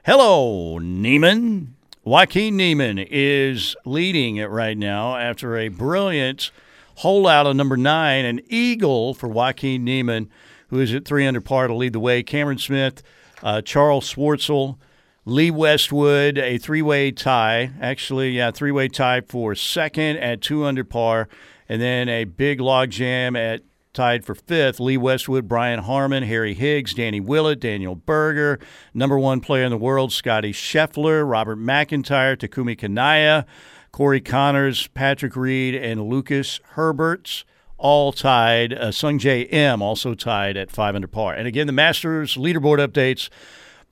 [0.05, 1.72] Hello, Niemann.
[2.05, 6.51] Joaquin Niemann is leading it right now after a brilliant
[6.95, 10.29] hole out on number nine, an eagle for Joaquin Niemann,
[10.67, 12.21] who is at three under par to lead the way.
[12.21, 13.01] Cameron Smith,
[13.41, 14.77] uh, Charles Schwartzel,
[15.23, 17.71] Lee Westwood, a three-way tie.
[17.79, 21.29] Actually, yeah, three-way tie for second at two under par,
[21.69, 23.61] and then a big logjam at
[23.93, 24.79] tied for fifth.
[24.79, 28.59] Lee Westwood, Brian Harman, Harry Higgs, Danny Willett, Daniel Berger,
[28.93, 33.45] number one player in the world, Scotty Scheffler, Robert MacIntyre, Takumi Kanaya,
[33.91, 37.43] Corey Conners, Patrick Reed, and Lucas Herberts.
[37.77, 38.73] All tied.
[38.73, 41.33] Uh, Sungjae Im also tied at five under par.
[41.33, 43.29] And again, the Masters leaderboard updates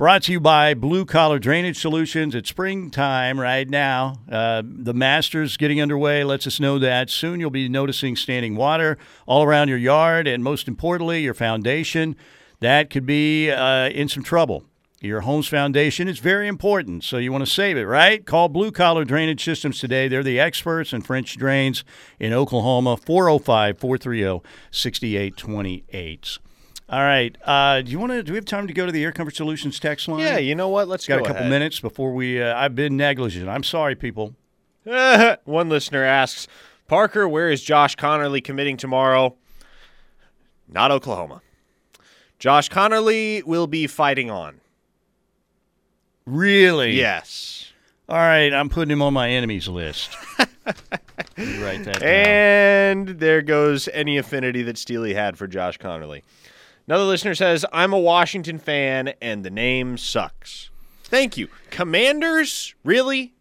[0.02, 2.34] Brought to you by Blue Collar Drainage Solutions.
[2.34, 4.16] It's springtime right now.
[4.28, 8.98] Uh, the Masters getting underway lets us know that soon you'll be noticing standing water
[9.28, 12.16] all around your yard, and most importantly, your foundation.
[12.62, 14.64] That could be uh, in some trouble.
[15.02, 18.26] Your home's foundation is very important, so you want to save it, right?
[18.26, 20.08] Call Blue Collar Drainage Systems today.
[20.08, 21.84] They're the experts in French drains
[22.20, 24.42] in Oklahoma, 405 430
[24.72, 26.40] 6828.
[26.92, 27.34] All right.
[27.46, 28.22] Uh, do you want to?
[28.22, 30.20] Do we have time to go to the Air Comfort Solutions text line?
[30.20, 30.90] Yeah, you know what?
[30.90, 31.50] Let's got go a couple ahead.
[31.50, 32.42] minutes before we.
[32.42, 33.48] Uh, I've been negligent.
[33.48, 34.36] I'm sorry, people.
[34.84, 36.50] One listener asks,
[36.90, 39.36] Parker, where is Josh Conerly committing tomorrow?
[40.68, 41.42] Not Oklahoma.
[42.40, 44.60] Josh Conerly will be fighting on.
[46.26, 46.92] Really?
[46.94, 47.72] Yes.
[48.10, 48.54] All right.
[48.54, 50.18] I'm putting him on my enemies list.
[51.38, 52.04] Write that down.
[52.04, 56.24] And there goes any affinity that Steely had for Josh Conerly.
[56.92, 60.70] Another listener says, I'm a Washington fan and the name sucks.
[61.06, 61.48] Thank you.
[61.70, 62.76] Commanders?
[62.84, 63.34] Really?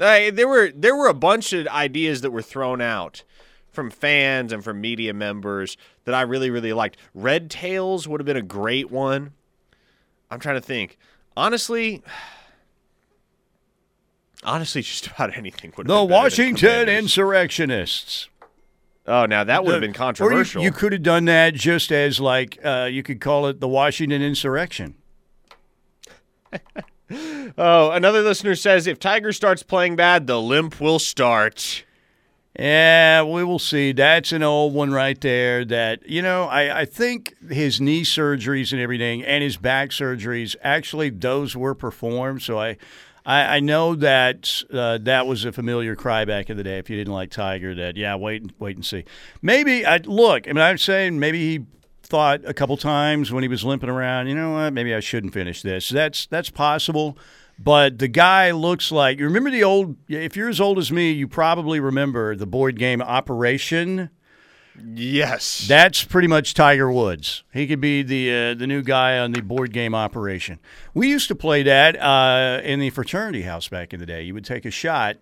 [0.00, 3.22] I, there were there were a bunch of ideas that were thrown out
[3.70, 5.76] from fans and from media members
[6.06, 6.96] that I really really liked.
[7.12, 9.34] Red Tails would have been a great one.
[10.30, 10.96] I'm trying to think.
[11.36, 12.02] Honestly,
[14.42, 16.88] honestly, just about anything would have The Washington.
[16.88, 18.30] Insurrectionists.
[19.10, 20.62] Oh, now that would have been or you- controversial.
[20.62, 24.22] You, could have done that just as like uh, you could call it the Washington
[24.22, 24.94] Insurrection.
[27.58, 31.84] oh, another listener says if Tiger starts playing bad, the limp will start.
[32.58, 33.92] Yeah, we will see.
[33.92, 35.64] That's an old one right there.
[35.64, 40.56] That you know, I, I think his knee surgeries and everything, and his back surgeries,
[40.62, 42.42] actually those were performed.
[42.42, 42.76] So I,
[43.30, 46.78] I, I know that uh, that was a familiar cry back in the day.
[46.78, 49.04] If you didn't like Tiger, that yeah, wait, and wait and see.
[49.40, 50.48] Maybe I look.
[50.48, 51.66] I mean, I'm saying maybe he
[52.02, 54.26] thought a couple times when he was limping around.
[54.26, 54.72] You know what?
[54.72, 55.90] Maybe I shouldn't finish this.
[55.90, 57.16] That's that's possible.
[57.56, 59.94] But the guy looks like you remember the old.
[60.08, 64.10] If you're as old as me, you probably remember the board game Operation.
[64.84, 65.66] Yes.
[65.68, 67.42] That's pretty much Tiger Woods.
[67.52, 70.58] He could be the uh, the new guy on the board game Operation.
[70.94, 74.22] We used to play that uh, in the fraternity house back in the day.
[74.22, 75.16] You would take a shot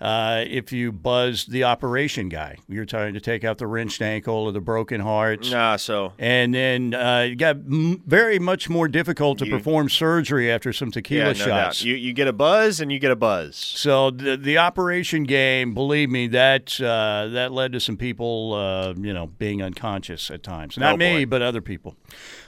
[0.00, 2.56] uh, if you buzzed the Operation guy.
[2.68, 5.50] You're trying to take out the wrenched ankle or the broken heart.
[5.50, 9.88] nah, so And then uh, it got m- very much more difficult to You- perform
[9.88, 11.78] surgery after some tequila yeah, no shots.
[11.80, 11.84] doubt.
[11.84, 13.56] You you get a buzz and you get a buzz.
[13.56, 18.94] So the the operation game, believe me, that uh, that led to some people, uh,
[18.96, 20.76] you know, being unconscious at times.
[20.76, 21.30] Not Oh, me, boy.
[21.30, 21.96] but other people.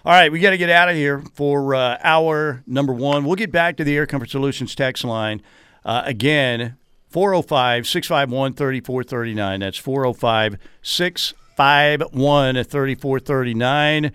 [0.04, 3.24] All right, we got to get out of here for uh, hour number one.
[3.24, 5.42] We'll get back to the Air Comfort Solutions text line
[5.84, 6.76] uh, again.
[7.08, 9.60] 405 651 3439.
[9.60, 14.12] That's 405 651 3439.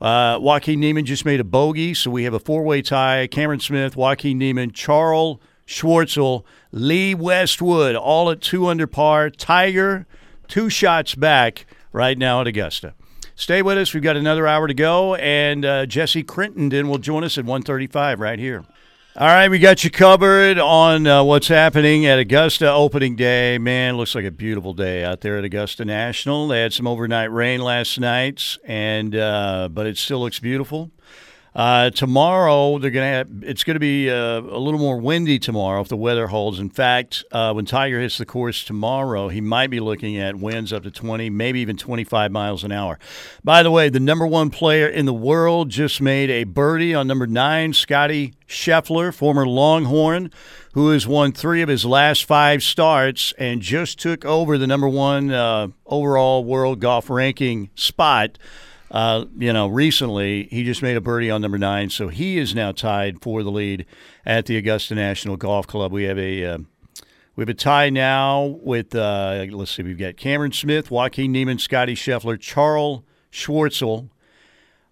[0.00, 3.28] Uh, Joaquin Niemann just made a bogey, so we have a four way tie.
[3.28, 9.30] Cameron Smith, Joaquin Niemann, Charles Schwartzel, Lee Westwood, all at two under par.
[9.30, 10.06] Tiger,
[10.48, 12.94] two shots back right now at Augusta.
[13.34, 13.94] Stay with us.
[13.94, 18.20] We've got another hour to go, and uh, Jesse Crittenden will join us at 135
[18.20, 18.64] right here.
[19.14, 23.58] All right, we got you covered on uh, what's happening at Augusta opening day.
[23.58, 26.48] Man, looks like a beautiful day out there at Augusta National.
[26.48, 30.92] They had some overnight rain last night, and uh, but it still looks beautiful.
[31.54, 35.88] Uh, tomorrow they're gonna have, it's gonna be uh, a little more windy tomorrow if
[35.88, 36.58] the weather holds.
[36.58, 40.72] In fact, uh, when Tiger hits the course tomorrow, he might be looking at winds
[40.72, 42.98] up to 20, maybe even 25 miles an hour.
[43.44, 47.06] By the way, the number one player in the world just made a birdie on
[47.06, 50.30] number nine, Scotty Scheffler, former Longhorn,
[50.72, 54.88] who has won three of his last five starts and just took over the number
[54.88, 58.38] one uh, overall world golf ranking spot
[58.92, 62.54] uh, you know, recently he just made a birdie on number nine, so he is
[62.54, 63.86] now tied for the lead
[64.24, 65.90] at the Augusta National Golf Club.
[65.92, 66.58] We have a uh,
[67.34, 71.58] we have a tie now with uh, let's see, we've got Cameron Smith, Joaquin Niemann,
[71.58, 73.00] Scotty Scheffler, Charles
[73.32, 74.10] Schwartzel,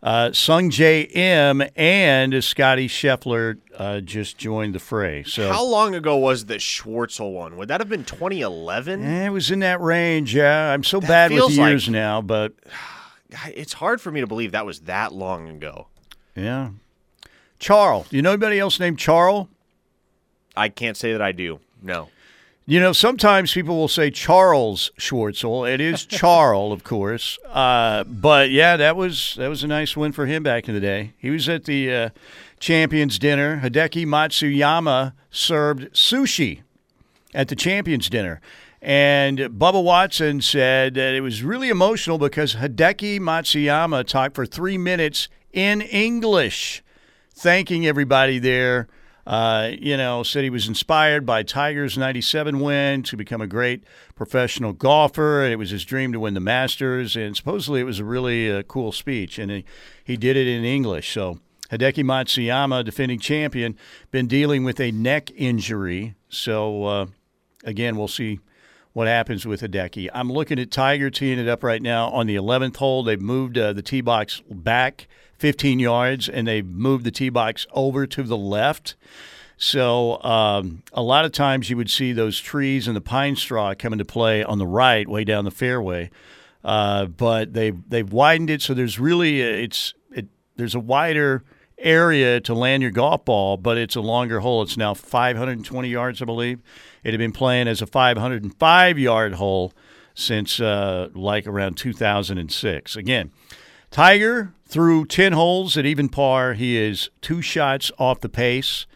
[0.03, 5.25] uh, Sungjae Im, and Scotty Scheffler uh, just joined the fray.
[5.25, 7.59] So How long ago was the Schwartzel one?
[7.59, 9.05] Would that have been 2011?
[9.05, 10.35] eh, it was in that range.
[10.35, 12.55] Yeah, I'm so bad with the like- years now, but
[13.55, 15.87] It's hard for me to believe that was that long ago.
[16.35, 16.71] yeah.
[17.59, 19.47] Charles, do you know anybody else named Charles?
[20.57, 21.61] I can't say that I do.
[21.83, 22.09] No.
[22.65, 25.71] You know, sometimes people will say Charles Schwartzel.
[25.71, 27.39] It is Charles, of course.
[27.47, 30.81] Uh, but yeah, that was that was a nice win for him back in the
[30.81, 31.13] day.
[31.19, 32.09] He was at the uh,
[32.61, 33.61] Champions Dinner.
[33.63, 36.61] Hideki Matsuyama served sushi
[37.35, 38.41] at the Champions Dinner.
[38.83, 44.79] And Bubba Watson said that it was really emotional because Hideki Matsuyama talked for three
[44.79, 46.83] minutes in English,
[47.35, 48.89] thanking everybody there.
[49.27, 53.85] Uh, you know, said he was inspired by Tiger's 97 win to become a great
[54.15, 55.45] professional golfer.
[55.45, 58.63] It was his dream to win the Masters, and supposedly it was a really uh,
[58.63, 59.65] cool speech, and he,
[60.03, 61.13] he did it in English.
[61.13, 61.39] So
[61.71, 63.77] Hideki Matsuyama, defending champion,
[64.11, 66.15] been dealing with a neck injury.
[66.31, 67.07] So, uh,
[67.63, 68.41] again, we'll see
[68.93, 70.09] what happens with Hideki.
[70.13, 73.03] I'm looking at Tiger teeing it up right now on the 11th hole.
[73.03, 75.07] They've moved uh, the tee box back
[75.39, 78.97] 15 yards, and they've moved the tee box over to the left.
[79.57, 83.75] So um, a lot of times you would see those trees and the pine straw
[83.75, 86.11] come into play on the right, way down the fairway.
[86.65, 90.27] Uh, but they've they've widened it so there's really it's it,
[90.57, 91.43] there's a wider
[91.81, 94.63] area to land your golf ball, but it's a longer hole.
[94.63, 96.61] It's now 520 yards, I believe.
[97.03, 99.73] It had been playing as a 505 yard hole
[100.15, 102.97] since uh, like around 2006.
[102.97, 103.31] Again,
[103.91, 106.55] Tiger through 10 holes at even par.
[106.55, 108.87] He is two shots off the pace.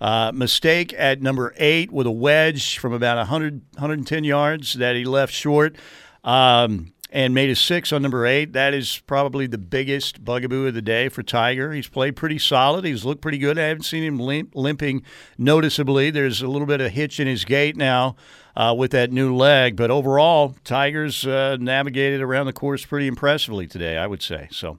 [0.00, 5.04] Uh, mistake at number eight with a wedge from about 100, 110 yards that he
[5.04, 5.76] left short.
[6.24, 8.54] Um, and made a six on number eight.
[8.54, 11.70] That is probably the biggest bugaboo of the day for Tiger.
[11.72, 12.86] He's played pretty solid.
[12.86, 13.58] He's looked pretty good.
[13.58, 15.02] I haven't seen him limp, limping
[15.36, 16.10] noticeably.
[16.10, 18.16] There's a little bit of hitch in his gait now
[18.56, 23.66] uh, with that new leg, but overall, Tiger's uh, navigated around the course pretty impressively
[23.66, 24.48] today, I would say.
[24.50, 24.78] So.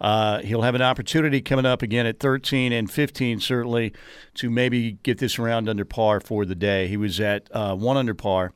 [0.00, 3.94] Uh, he'll have an opportunity coming up again at 13 and 15, certainly,
[4.34, 6.88] to maybe get this round under par for the day.
[6.88, 8.52] He was at uh, one under par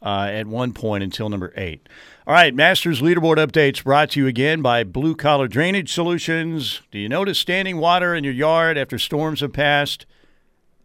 [0.00, 1.86] uh, at one point until number eight.
[2.28, 6.82] All right, Masters leaderboard updates brought to you again by Blue Collar Drainage Solutions.
[6.90, 10.06] Do you notice standing water in your yard after storms have passed?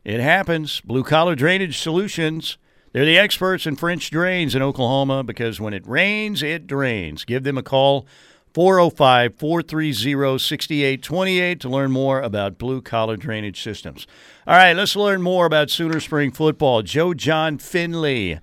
[0.04, 0.82] It happens.
[0.82, 2.60] Blue Collar Drainage Solutions.
[2.94, 7.26] They're the experts in French drains in Oklahoma because when it rains, it drains.
[7.26, 8.06] Give them a call
[8.54, 14.06] 405 430 6828 to learn more about blue collar drainage systems.
[14.46, 16.84] All right, let's learn more about Sooner Spring football.
[16.84, 18.40] Joe Jon Finley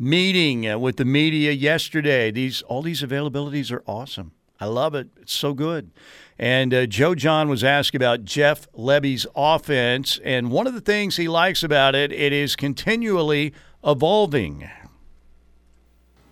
[0.00, 2.30] meeting uh, with the media yesterday.
[2.30, 4.32] These all these availabilities are awesome.
[4.58, 5.08] I love it.
[5.20, 5.90] It's so good.
[6.38, 11.16] And uh, Joe Jon was asked about Jeff Lebby's offense, and one of the things
[11.16, 13.52] he likes about it, it is continually
[13.84, 14.68] evolving.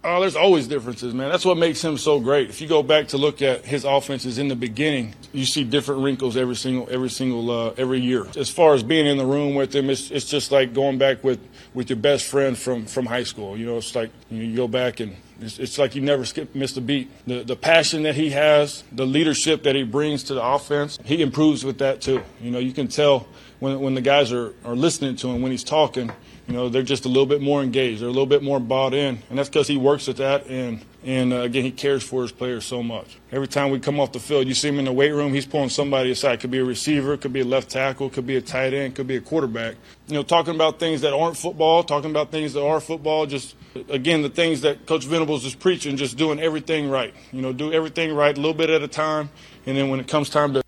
[0.05, 1.29] Oh, there's always differences, man.
[1.29, 2.49] That's what makes him so great.
[2.49, 6.03] If you go back to look at his offenses in the beginning, you see different
[6.03, 8.27] wrinkles every single every single uh, every year.
[8.37, 11.25] As far as being in the room with him, it's it's just like going back
[11.25, 11.41] with
[11.75, 13.57] with your best friend from from high school.
[13.57, 16.77] You know, it's like you, go back and it's, it's like you never skip missed
[16.77, 17.11] a beat.
[17.27, 21.23] The the passion that he has, the leadership that he brings to the offense, he
[21.23, 22.23] improves with that too.
[22.41, 23.29] You know, you can tell
[23.61, 26.11] when when the guys are are listening to him when he's talking
[26.49, 28.01] you know, they're just a little bit more engaged.
[28.01, 30.47] They're a little bit more bought in, and that's because he works at that.
[30.47, 33.19] And and uh, again, he cares for his players so much.
[33.31, 35.35] Every time we come off the field, you see him in the weight room.
[35.35, 36.41] He's pulling somebody aside.
[36.41, 39.07] Could be a receiver, could be a left tackle, could be a tight end, could
[39.07, 39.77] be a quarterback.
[40.07, 43.27] You know, talking about things that aren't football, talking about things that are football.
[43.27, 43.55] Just
[43.91, 47.13] again, the things that Coach Venables is preaching, just doing everything right.
[47.31, 49.29] You know, do everything right, a little bit at a time,
[49.67, 50.63] and then when it comes time to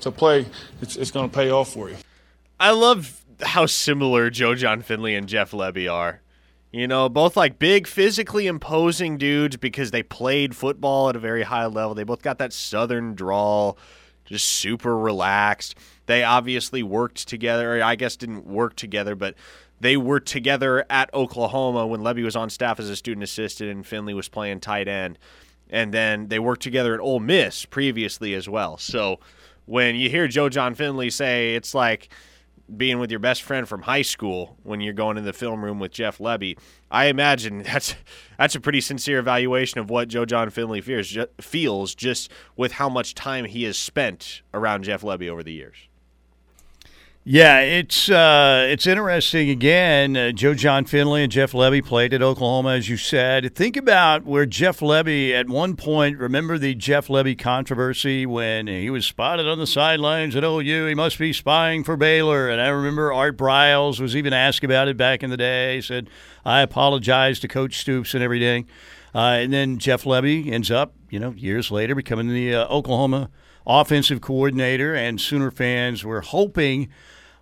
[0.00, 0.46] to play,
[0.80, 1.96] it's it's going to pay off for you.
[2.58, 6.22] I love how similar Joe Jon Finley and Jeff Lebby are.
[6.70, 11.44] You know, both like big, physically imposing dudes because they played football at a very
[11.44, 11.94] high level.
[11.94, 13.78] They both got that southern drawl,
[14.26, 15.76] just super relaxed.
[16.06, 17.82] They obviously worked together.
[17.82, 19.34] I guess didn't work together, but
[19.80, 23.86] they were together at Oklahoma when Lebby was on staff as a student assistant and
[23.86, 25.18] Finley was playing tight end.
[25.70, 28.76] And then they worked together at Ole Miss previously as well.
[28.76, 29.20] So
[29.64, 32.10] when you hear Joe Jon Finley say it's like–
[32.76, 35.78] being with your best friend from high school when you're going in the film room
[35.78, 36.58] with Jeff Lebby.
[36.90, 37.94] I imagine that's
[38.38, 42.88] that's a pretty sincere evaluation of what Joe Jon Finley fears, feels just with how
[42.88, 45.87] much time he has spent around Jeff Lebby over the years.
[47.30, 49.50] Yeah, it's uh, it's interesting.
[49.50, 53.54] Again, uh, Joe Jon Finley and Jeff Lebby played at Oklahoma, as you said.
[53.54, 56.16] Think about where Jeff Lebby at one point.
[56.16, 60.86] Remember the Jeff Lebby controversy when he was spotted on the sidelines at OU.
[60.86, 62.48] He must be spying for Baylor.
[62.48, 65.74] And I remember Art Briles was even asked about it back in the day.
[65.76, 66.08] He said,
[66.46, 68.66] "I apologize to Coach Stoops and everything."
[69.14, 73.28] Uh, and then Jeff Lebby ends up, you know, years later becoming the uh, Oklahoma
[73.66, 76.88] offensive coordinator, and Sooner fans were hoping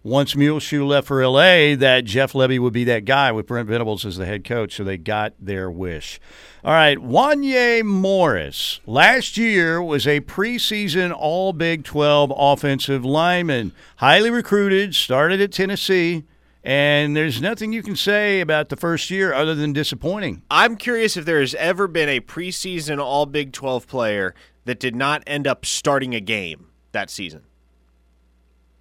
[0.06, 4.06] once Muleshoe left for LA that Jeff Lebby would be that guy with Brent Venables
[4.06, 6.20] as the head coach, so they got their wish.
[6.62, 14.30] All right, Wanya Morris last year was a preseason All Big 12 offensive lineman, highly
[14.30, 16.22] recruited, started at Tennessee.
[16.62, 20.42] And there's nothing you can say about the first year other than disappointing.
[20.48, 24.36] I'm curious if there has ever been a preseason All Big 12 player
[24.66, 27.42] that did not end up starting a game that season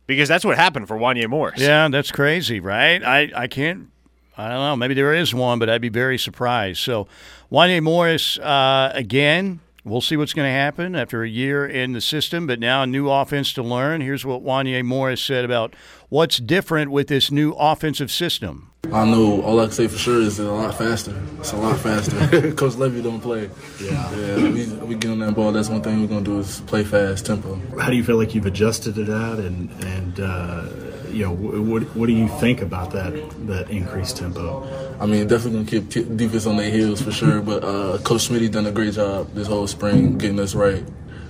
[0.08, 1.60] because that's what happened for Wanya Morris.
[1.60, 3.03] Yeah, that's crazy, right?
[3.03, 3.89] I, I can't.
[4.38, 4.76] I don't know.
[4.76, 6.80] Maybe there is one, but I'd be very surprised.
[6.80, 7.08] So,
[7.51, 9.62] Wanya Morris uh, again.
[9.86, 12.88] We'll see what's going to happen after a year in the system, but now a
[12.88, 14.01] new offense to learn.
[14.01, 15.76] Here's what Wanya Morris said about
[16.10, 18.72] what's different with this new offensive system.
[18.94, 21.16] I know all I can say for sure is it's a lot faster.
[21.40, 22.12] It's a lot faster.
[22.54, 23.50] Coach Lebby don't play.
[23.82, 24.16] Yeah.
[24.16, 24.36] Yeah.
[24.36, 25.52] We, we get on that ball.
[25.52, 27.56] That's one thing we're gonna do is play fast, tempo.
[27.80, 30.66] How do you feel like you've adjusted to that, and and uh,
[31.10, 33.14] you know what what do you think about that
[33.48, 34.68] that increased tempo?
[35.00, 37.42] I mean, definitely gonna keep defense on their heels for sure.
[37.42, 40.84] But uh, Coach Smitty done a great job this whole spring getting us right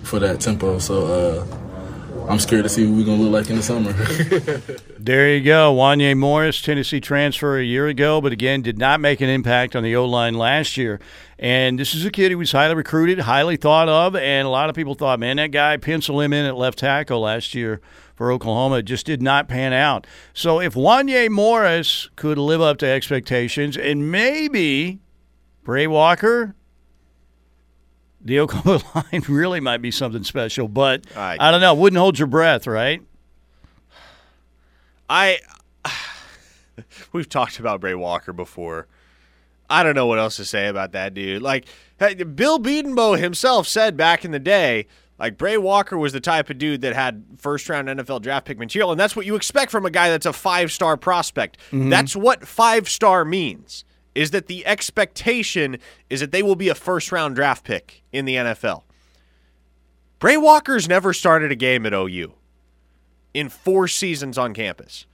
[0.03, 0.79] for that tempo.
[0.79, 1.05] So.
[1.05, 1.61] Uh,
[2.27, 3.93] I'm scared to see what we're gonna look like in the summer.
[5.05, 5.71] There you go.
[5.75, 9.83] Wanya Morris, Tennessee transfer a year ago, but again, did not make an impact on
[9.83, 10.99] the O line last year.
[11.37, 14.67] And this is a kid who was highly recruited, highly thought of, and a lot
[14.67, 17.81] of people thought, man, that guy pencil him in at left tackle last year
[18.15, 18.81] for Oklahoma.
[18.81, 20.07] Just did not pan out.
[20.33, 25.01] So if Wanya Morris could live up to expectations, and maybe
[25.63, 26.55] Brey Walker,
[28.25, 28.81] the Oklahoma
[29.13, 30.67] line really might be something special.
[30.67, 31.73] But I- I don't know.
[31.73, 33.01] Wouldn't hold your breath, right?
[35.09, 35.39] I
[37.13, 38.87] we've talked about Brey Walker before.
[39.69, 41.41] I don't know what else to say about that dude.
[41.41, 41.65] Like
[41.97, 44.85] Bill Bedenbaugh himself said back in the day,
[45.17, 48.59] like Brey Walker was the type of dude that had first round NFL draft pick
[48.59, 51.57] material, and that's what you expect from a guy that's a five star prospect.
[51.71, 51.89] Mm-hmm.
[51.89, 53.85] That's what five star means.
[54.15, 55.77] Is that the expectation
[56.09, 58.83] is that they will be a first round draft pick in the NFL.
[60.19, 62.33] Brey Walker's never started a game at OU
[63.33, 65.05] in four seasons on campus.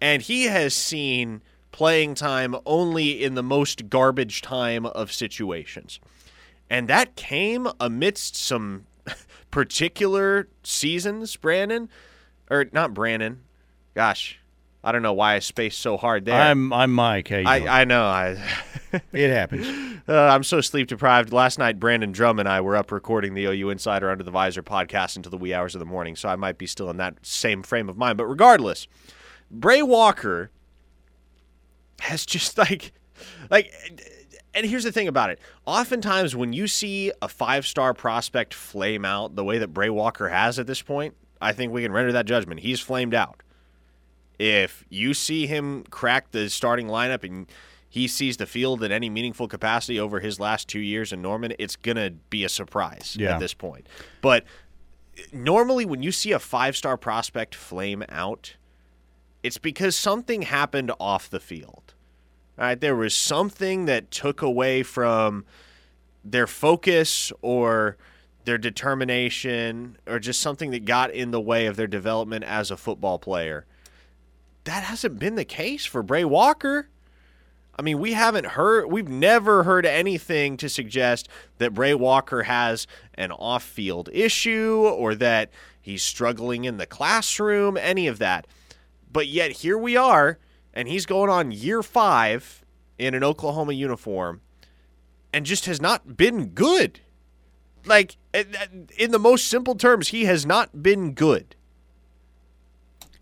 [0.00, 1.42] And he has seen
[1.72, 5.98] playing time only in the most garbage time of situations.
[6.70, 8.86] And that came amidst some
[9.50, 11.88] particular seasons, Brandon.
[12.48, 13.40] Or not Brandon.
[13.94, 14.38] Gosh,
[14.84, 16.38] I don't know why I spaced so hard there.
[16.38, 17.28] I'm I'm Mike.
[17.28, 17.38] How?
[17.38, 18.04] I, I know.
[18.04, 18.36] I
[19.12, 19.66] it happens.
[20.08, 21.32] uh, I'm so sleep deprived.
[21.32, 24.62] Last night, Brandon Drumm and I were up recording the OU Insider Under the Visor
[24.62, 27.14] podcast until the wee hours of the morning, so I might be still in that
[27.22, 28.18] same frame of mind.
[28.18, 28.86] But regardless,
[29.50, 30.50] Brey Walker
[32.00, 32.92] has just like,
[33.50, 33.72] like,
[34.52, 35.38] and here's the thing about it.
[35.64, 40.28] Oftentimes, when you see a five star prospect flame out the way that Brey Walker
[40.28, 42.60] has at this point, I think we can render that judgment.
[42.60, 43.42] He's flamed out.
[44.38, 47.46] If you see him crack the starting lineup and
[47.88, 51.54] he sees the field in any meaningful capacity over his last two years in Norman,
[51.58, 53.34] it's going to be a surprise Yeah.
[53.34, 53.88] at this point.
[54.20, 54.44] But
[55.32, 58.56] normally, when you see a five star prospect flame out,
[59.42, 61.94] it's because something happened off the field.
[62.58, 65.44] All right, there was something that took away from
[66.24, 67.96] their focus or
[68.44, 72.76] their determination or just something that got in the way of their development as a
[72.76, 73.66] football player.
[74.64, 76.88] That hasn't been the case for Brey Walker.
[77.78, 82.86] I mean, we haven't heard, we've never heard anything to suggest that Brey Walker has
[83.14, 85.50] an off field issue or that
[85.80, 88.46] he's struggling in the classroom, any of that.
[89.12, 90.38] But yet here we are,
[90.72, 92.64] and he's going on year five
[92.98, 94.40] in an Oklahoma uniform
[95.32, 97.00] and just has not been good.
[97.84, 101.56] Like, eh, eh, in the most simple terms, he has not been good.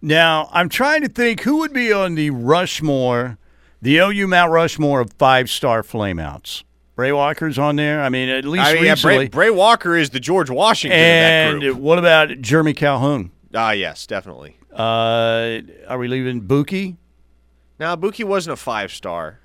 [0.02, 3.38] Now I'm trying to think who would be on the Rushmore,
[3.80, 6.64] the OU Mount Rushmore of five star flameouts.
[6.96, 8.02] Brey Walker's on there.
[8.02, 9.28] I mean, at least I mean, yeah, recently.
[9.28, 13.30] Brey, Brey Walker is the George Washington and what about Jeremy Calhoun?
[13.54, 14.56] Ah, yes, definitely.
[14.72, 16.96] Uh, are we leaving Buki?
[17.78, 19.38] Now, Buki wasn't a five star.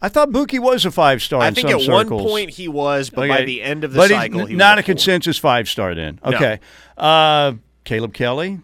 [0.00, 1.40] I thought Buki was a five star.
[1.42, 4.10] I in think at one point he was, but by the end of the but
[4.10, 4.86] cycle, he was not a, four.
[4.86, 5.94] consensus five star.
[5.94, 6.36] Then No.
[6.36, 6.60] okay.
[6.98, 7.54] Uh,
[7.84, 8.60] Caleb Kelly.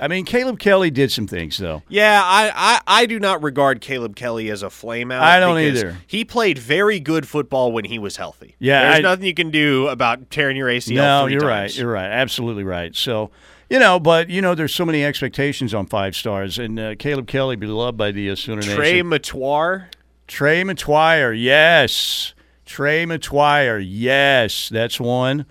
[0.00, 1.82] I mean, Caleb Kelly did some things though.
[1.88, 5.20] Yeah, I, I, I do not regard Caleb Kelly as a flameout.
[5.20, 5.96] I don't either.
[6.06, 8.54] He played very good football when he was healthy.
[8.58, 10.96] Yeah, there's I- nothing you can do about tearing your ACL.
[10.96, 11.50] No, three you're times.
[11.50, 11.78] right.
[11.78, 12.10] You're right.
[12.10, 12.94] Absolutely right.
[12.94, 13.30] So,
[13.70, 17.26] you know, but you know, there's so many expectations on five stars, and uh, Caleb
[17.26, 18.76] Kelly beloved by the uh, Sooner Nation.
[18.76, 19.10] Trey Nation.
[19.10, 19.86] Metoyer.
[20.26, 22.34] Trey Metoyer, yes.
[22.64, 24.68] Trey Metoyer, yes.
[24.68, 25.46] That's one.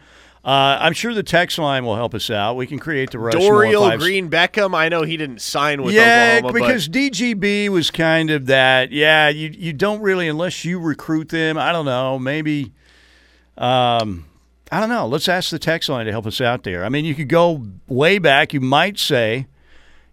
[0.45, 2.55] Uh, I'm sure the text line will help us out.
[2.55, 4.75] We can create the Rushmore Dorial Green Beckham.
[4.75, 8.91] I know he didn't sign with yeah, Oklahoma, because DGB was kind of that.
[8.91, 11.57] Yeah, you you don't really unless you recruit them.
[11.57, 12.19] I don't know.
[12.19, 12.73] Maybe.
[13.57, 14.25] Um,
[14.71, 15.07] I don't know.
[15.07, 16.85] Let's ask the text line to help us out there.
[16.85, 18.53] I mean, you could go way back.
[18.53, 19.47] You might say,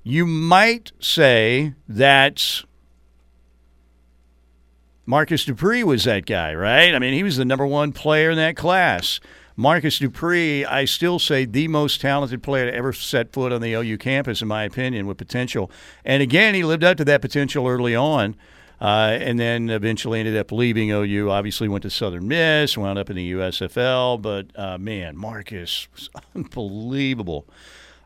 [0.02, 2.62] you might say that
[5.04, 6.94] Marcus Dupree was that guy, right?
[6.94, 9.20] I mean, he was the number one player in that class.
[9.56, 13.74] Marcus Dupree, I still say the most talented player to ever set foot on the
[13.74, 15.70] OU campus, in my opinion, with potential.
[16.04, 18.34] And again, he lived up to that potential early on,
[18.80, 21.30] uh, and then eventually ended up leaving OU.
[21.30, 24.20] Obviously, went to Southern Miss, wound up in the USFL.
[24.20, 27.46] But uh, man, Marcus was unbelievable.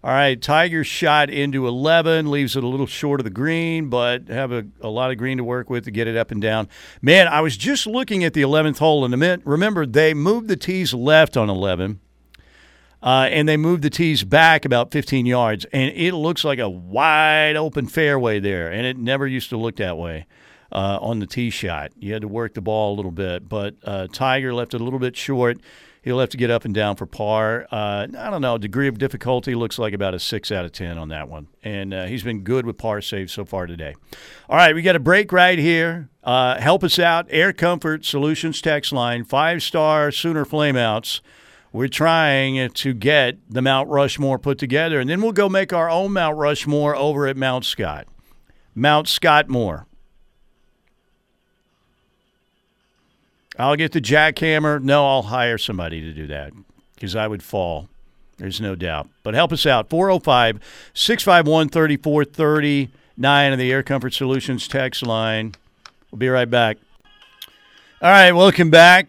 [0.05, 4.29] All right, Tigers shot into 11, leaves it a little short of the green, but
[4.29, 6.69] have a, a lot of green to work with to get it up and down.
[7.03, 10.47] Man, I was just looking at the 11th hole, and a minute, remember, they moved
[10.47, 11.99] the tees left on 11,
[13.03, 16.69] uh, and they moved the tees back about 15 yards, and it looks like a
[16.69, 20.27] wide open fairway there, and it never used to look that way.
[20.73, 21.93] uh, on the tee shot.
[21.97, 24.85] You had to work the ball a little bit, but uh, Tiger left it a
[24.85, 25.59] little bit short.
[26.07, 27.67] He'll have to get up and down for par.
[27.69, 28.59] Uh, I don't know.
[28.59, 31.93] Degree of difficulty looks like about a six out of ten on that one, and
[31.93, 33.93] uh, he's been good with par saves so far today.
[34.49, 36.09] All right, we got a break right here.
[36.23, 37.27] Uh, help us out.
[37.29, 41.23] Air Comfort Solutions text line five star Sooner Flameouts.
[41.73, 45.91] We're trying to get the Mount Rushmore put together, and then we'll go make our
[45.91, 48.07] own Mount Rushmore over at Mount Scott.
[48.77, 49.87] Mount Scottmore.
[53.59, 54.83] I'll get the jackhammer.
[54.83, 56.53] No, I'll hire somebody to do that
[56.95, 57.89] because I would fall.
[58.39, 59.09] There's no doubt.
[59.23, 59.89] But help us out.
[59.89, 60.61] 405
[60.93, 65.55] 651 3439 on the Air Comfort Solutions text line.
[66.11, 66.77] We'll be right back.
[68.03, 69.09] All right, welcome back.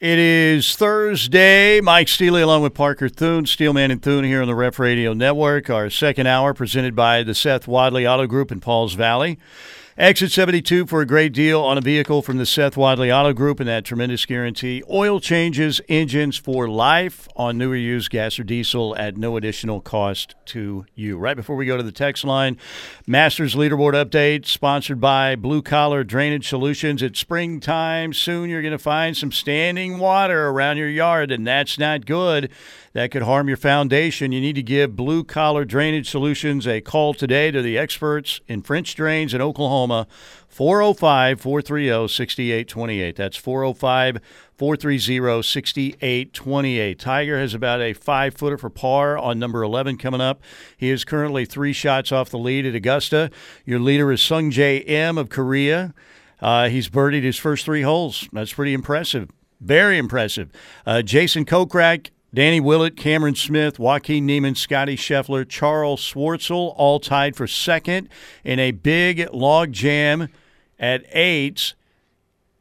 [0.00, 1.80] It is Thursday.
[1.80, 5.70] Mike Steely along with Parker Thune, Steelman and Thune here on the Ref Radio Network.
[5.70, 9.38] Our second hour presented by the Seth Wadley Auto Group in Pauls Valley.
[9.98, 13.60] Exit 72 for a great deal on a vehicle from the Seth Wadley Auto Group
[13.60, 14.82] and that tremendous guarantee.
[14.90, 20.34] Oil changes, engines for life on newer used gas or diesel at no additional cost
[20.44, 21.16] to you.
[21.16, 22.58] Right before we go to the text line,
[23.06, 27.00] Masters Leaderboard update sponsored by Blue Collar Drainage Solutions.
[27.00, 28.12] It's springtime.
[28.12, 32.50] Soon you're going to find some standing water around your yard, and that's not good
[32.96, 37.12] that could harm your foundation, you need to give Blue Collar Drainage Solutions a call
[37.12, 40.06] today to the experts in French Drains in Oklahoma,
[40.48, 43.14] 405 430 6828.
[43.14, 44.18] That's 405
[44.56, 46.98] 430 6828.
[46.98, 50.40] Tiger has about a five footer for par on number 11 coming up.
[50.74, 53.30] He is currently three shots off the lead at Augusta.
[53.66, 55.92] Your leader is Sungjae Im of Korea.
[56.40, 58.26] Uh, he's birdied his first three holes.
[58.32, 59.28] That's pretty impressive.
[59.60, 60.50] Very impressive.
[60.86, 67.34] Uh, Jason Kokrak Danny Willett, Cameron Smith, Joaquin Niemann, Scotty Scheffler, Charles Schwartzel, all tied
[67.36, 68.08] for second
[68.44, 70.28] in a big log jam
[70.78, 71.74] at eight.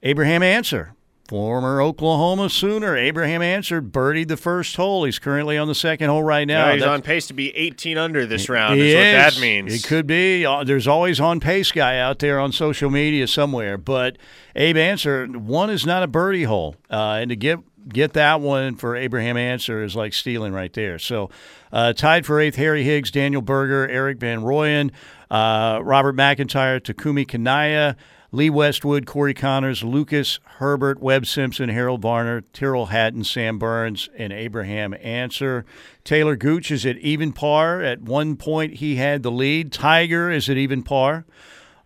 [0.04, 0.94] Abraham Ancer,
[1.28, 2.96] former Oklahoma Sooner.
[2.96, 5.04] Abraham Ancer birdied the first hole.
[5.04, 6.68] He's currently on the second hole right now.
[6.68, 8.76] Yeah, he's That's- on pace to be 18 under this round.
[8.80, 9.42] he Is what that is.
[9.42, 9.74] means.
[9.74, 10.46] It could be.
[10.46, 13.78] Uh, There's always on pace guy out there on social media somewhere.
[13.80, 14.18] But
[14.56, 17.58] Abe Ancer, one is not a birdie hole, uh, and to get
[17.88, 21.00] get that one for Abraham Ancer is like stealing right there.
[21.00, 21.30] So
[21.72, 24.92] uh, tied for eighth, Harry Higgs, Daniel Berger, Erik van Rooyen,
[25.30, 27.96] uh, Robert MacIntyre, Takumi Kanaya.
[28.32, 34.34] Lee Westwood, Corey Conners, Lucas Herbert, Webb Simpson, Harold Varner, Tyrrell Hatton, Sam Burns, and
[34.34, 35.64] Abraham Ancer.
[36.04, 37.82] Talor Gooch is at even par.
[37.82, 39.72] At one point, he had the lead.
[39.72, 41.24] Tiger is at even par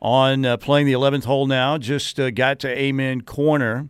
[0.01, 1.77] on uh, playing the 11th hole now.
[1.77, 3.87] Just uh, got to Amen Corner.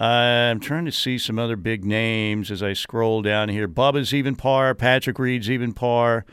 [0.00, 3.66] Uh, I'm trying to see some other big names as I scroll down here.
[3.66, 4.74] Bubba's even par.
[4.74, 6.24] Patrick Reed's even par.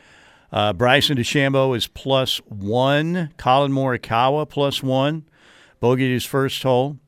[0.52, 3.30] Uh, Bryson DeChambeau is plus one.
[3.36, 5.24] Collin Morikawa plus one.
[5.82, 6.98] Bogeyed his first hole.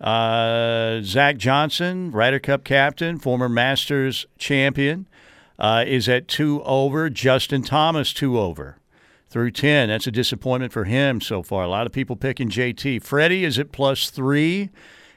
[0.00, 5.08] Uh, Zach Johnson, Ryder Cup captain, former Masters champion,
[5.58, 7.10] uh, is at two over.
[7.10, 8.78] Justin Thomas, two over
[9.28, 9.88] through 10.
[9.88, 11.64] That's a disappointment for him so far.
[11.64, 13.02] A lot of people picking JT.
[13.02, 14.70] Freddie is at plus three,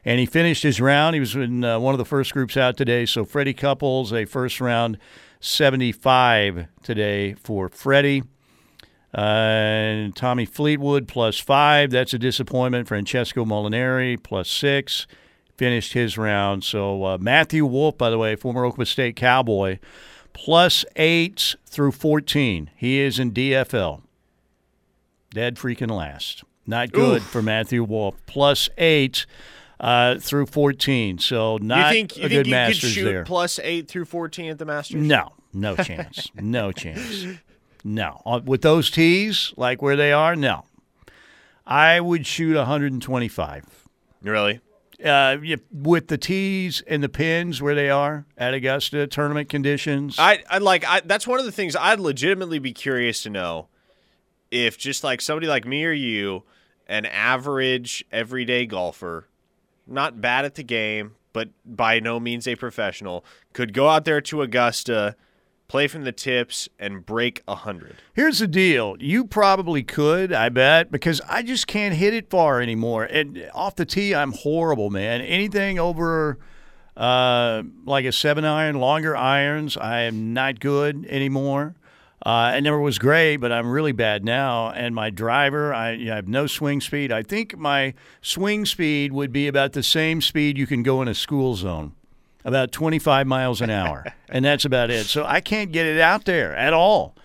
[0.03, 1.13] and he finished his round.
[1.13, 3.05] He was in uh, one of the first groups out today.
[3.05, 4.97] So Freddie Couples, a first round
[5.39, 8.23] 75 today for Freddie.
[9.13, 11.91] Uh, and Tommy Fleetwood plus five.
[11.91, 12.87] That's a disappointment.
[12.87, 15.05] Francesco Molinari plus six.
[15.57, 16.63] Finished his round.
[16.63, 19.79] So uh, Matthew Wolff, by the way, former Oklahoma State Cowboy,
[20.33, 22.71] plus eight through 14.
[22.75, 24.01] He is in DFL.
[25.31, 26.43] Dead freaking last.
[26.65, 28.15] Not good for Matthew Wolff.
[28.27, 29.25] Plus eight
[29.81, 31.17] uh, through 14.
[31.19, 33.23] So you not think a you good think you could Masters shoot there.
[33.25, 35.01] plus eight through 14 at the Masters?
[35.01, 36.29] No, no chance.
[36.35, 37.25] no chance.
[37.83, 38.21] No.
[38.25, 40.63] Uh, With those tees, like where they are, no.
[41.65, 43.65] I would shoot 125.
[44.23, 44.59] Really?
[45.03, 45.37] Uh,
[45.71, 50.15] with the tees and the pins where they are at Augusta, tournament conditions.
[50.19, 53.67] I, I like I that's one of the things I'd legitimately be curious to know
[54.51, 56.43] if just like somebody like me or you,
[56.87, 59.27] an average everyday golfer,
[59.91, 64.21] not bad at the game, but by no means a professional, could go out there
[64.21, 65.15] to Augusta,
[65.67, 67.95] play from the tips, and break a hundred.
[68.13, 68.97] Here's the deal.
[68.99, 73.05] You probably could, I bet, because I just can't hit it far anymore.
[73.05, 75.21] And off the tee, I'm horrible, man.
[75.21, 76.37] Anything over
[76.97, 81.75] uh, like a seven iron, longer irons, I am not good anymore.
[82.23, 84.69] Uh, I never was great, but I'm really bad now.
[84.69, 87.11] And my driver, I, I have no swing speed.
[87.11, 91.07] I think my swing speed would be about the same speed you can go in
[91.07, 91.93] a school zone,
[92.45, 94.05] about 25 miles an hour.
[94.29, 95.07] and that's about it.
[95.07, 97.15] So I can't get it out there at all.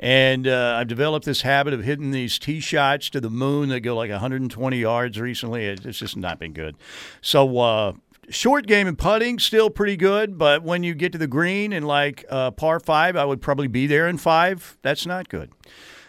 [0.00, 3.80] And uh, I've developed this habit of hitting these tee shots to the moon that
[3.80, 5.66] go like 120 yards recently.
[5.66, 6.74] It's just not been good.
[7.20, 7.92] So, uh,
[8.30, 11.86] short game and putting still pretty good, but when you get to the green and
[11.86, 14.78] like uh, par five, I would probably be there in five.
[14.82, 15.50] That's not good.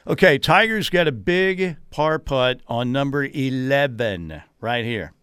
[0.07, 5.13] Okay, Tiger's got a big par putt on number 11 right here.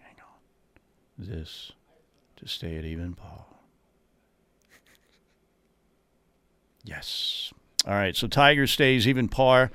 [0.00, 1.30] Hang on.
[1.30, 1.72] This
[2.36, 3.44] to stay at even par.
[6.82, 7.52] Yes.
[7.86, 9.70] All right, so Tiger stays even par.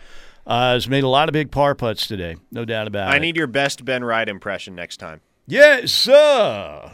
[0.47, 3.15] Uh, has made a lot of big par putts today, no doubt about I it.
[3.15, 5.21] I need your best Ben Wright impression next time.
[5.47, 6.91] Yes, sir.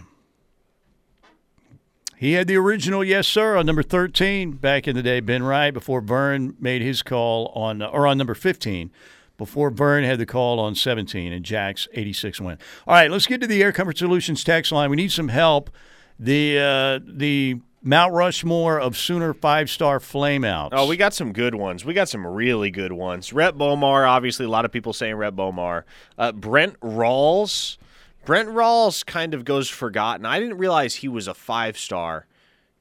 [2.18, 5.74] He had the original yes, sir, on number 13 back in the day, Ben Wright,
[5.74, 8.92] before Vern made his call on, or on number 15,
[9.38, 12.58] before Vern had the call on 17 and Jack's 86 win.
[12.86, 14.92] All right, let's get to the Air Comfort Solutions text line.
[14.92, 15.72] We need some help.
[16.20, 20.70] The, uh, the Mount Rushmore of Sooner five star flameouts.
[20.74, 21.84] Oh, we got some good ones.
[21.84, 23.34] We got some really good ones.
[23.34, 25.86] Rhett Bomar, obviously, a lot of people saying Rhett Bomar.
[26.20, 27.78] Uh, Brent Rawls.
[28.26, 30.26] Brent Rawls kind of goes forgotten.
[30.26, 32.28] I didn't realize he was a five star.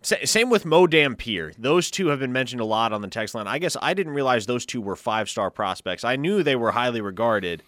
[0.02, 1.52] Sa- Same with Mo Dampier.
[1.58, 3.46] Those two have been mentioned a lot on the text line.
[3.46, 6.04] I guess I didn't realize those two were five star prospects.
[6.04, 7.62] I knew they were highly regarded.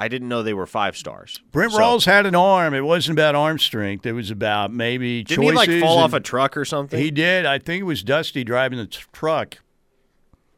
[0.00, 1.40] I didn't know they were five stars.
[1.50, 2.72] Brent So- Rawls had an arm.
[2.74, 4.06] It wasn't about arm strength.
[4.06, 7.00] It was about maybe Didn't he like fall off a truck or something?
[7.00, 7.46] He did.
[7.46, 9.58] I think it was Dusty driving the t- truck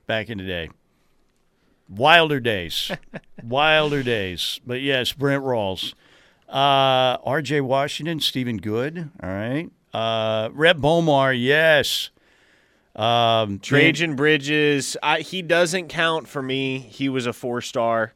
[0.07, 0.69] back in the day.
[1.89, 2.91] Wilder days.
[3.43, 4.61] Wilder days.
[4.67, 5.95] But yes, Brent Rawls.
[6.51, 7.61] Uh, R.J.
[7.61, 9.11] Washington, Stephen Good.
[9.23, 9.71] All right.
[9.95, 12.11] Uh, Rhett Bomar, yes.
[12.97, 16.81] Um, Trejan Bridges, I, he doesn't count for me.
[16.81, 18.15] He was a four star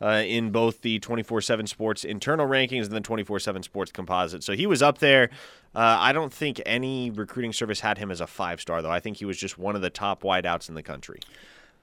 [0.00, 4.44] uh, in both the 24 7 sports internal rankings and the 24 7 sports composite.
[4.44, 5.30] So he was up there.
[5.74, 8.90] Uh, I don't think any recruiting service had him as a five star, though.
[8.90, 11.18] I think he was just one of the top wideouts in the country.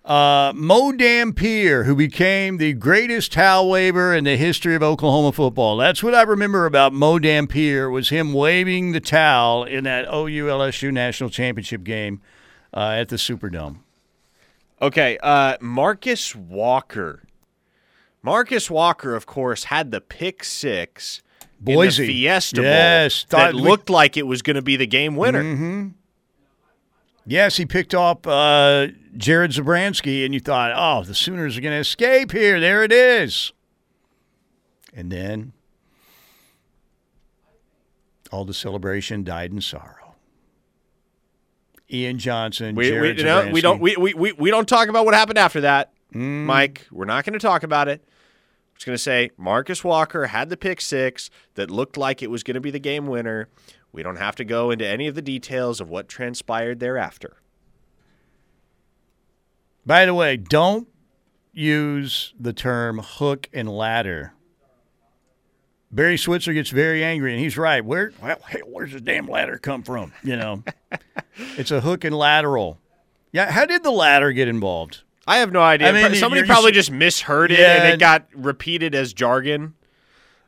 [0.06, 5.78] Uh, Mo Dampier, who became the greatest towel waver in the history of Oklahoma football.
[5.78, 10.46] That's what I remember about Mo Dampier was him waving the towel in that OU
[10.48, 12.22] LSU national championship game
[12.74, 13.78] uh, at the Superdome.
[14.82, 17.24] Okay, uh, Marcus Walker.
[18.24, 21.22] Marcus Walker, of course, had the pick six
[21.60, 22.04] Boise.
[22.04, 25.16] in the Fiesta Yes, Bowl that looked like it was going to be the game
[25.18, 25.92] winner.
[27.26, 31.74] Yes, he picked up uh, Jared Zabransky, and you thought, oh, the Sooners are going
[31.74, 32.60] to escape here.
[32.60, 33.54] There it is.
[34.94, 35.54] And then
[38.32, 40.16] all the celebration died in sorrow.
[41.92, 45.06] Ian Johnson, We, we, Jared no, we don't we, we, we, we don't talk about
[45.06, 46.46] what happened after that, Mm.
[46.46, 46.88] Mike.
[46.92, 48.02] We're not going to talk about it.
[48.04, 52.32] We're just going to say Marcus Walker had the pick six that looked like it
[52.32, 53.48] was going to be the game winner.
[53.92, 57.38] We don't have to go into any of the details of what transpired thereafter.
[59.86, 60.88] By the way, don't
[61.52, 64.34] use the term hook and ladder.
[65.92, 67.84] Barry Switzer gets very angry, and he's right.
[67.84, 70.14] Where, well, hell, where's the damn ladder come from?
[70.24, 70.64] You know,
[71.58, 72.80] it's a hook and lateral.
[73.32, 75.02] Yeah, how did the ladder get involved?
[75.26, 75.90] I have no idea.
[75.90, 77.84] I mean, Somebody probably you're- just misheard it Yeah.
[77.84, 79.74] and it got repeated as jargon.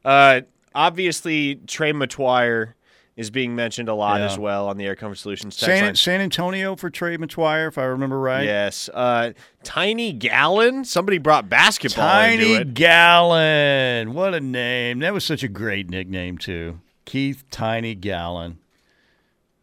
[0.06, 0.42] Uh,
[0.76, 2.74] obviously, Trey Metoyer
[3.22, 4.26] is being mentioned a lot Yeah.
[4.26, 5.96] as well on the Air Comfort Solutions text San, line.
[5.96, 8.44] San Antonio for Trey Metoyer, if I remember right.
[8.44, 8.90] Yes.
[8.94, 9.32] Uh,
[9.64, 10.84] Tiny Gallon.
[10.84, 12.74] Somebody brought basketball Tiny into it.
[12.74, 14.14] Gallon.
[14.14, 15.00] What a name.
[15.00, 16.82] That was such a great nickname, too.
[17.06, 18.58] Keith Tiny Gallon.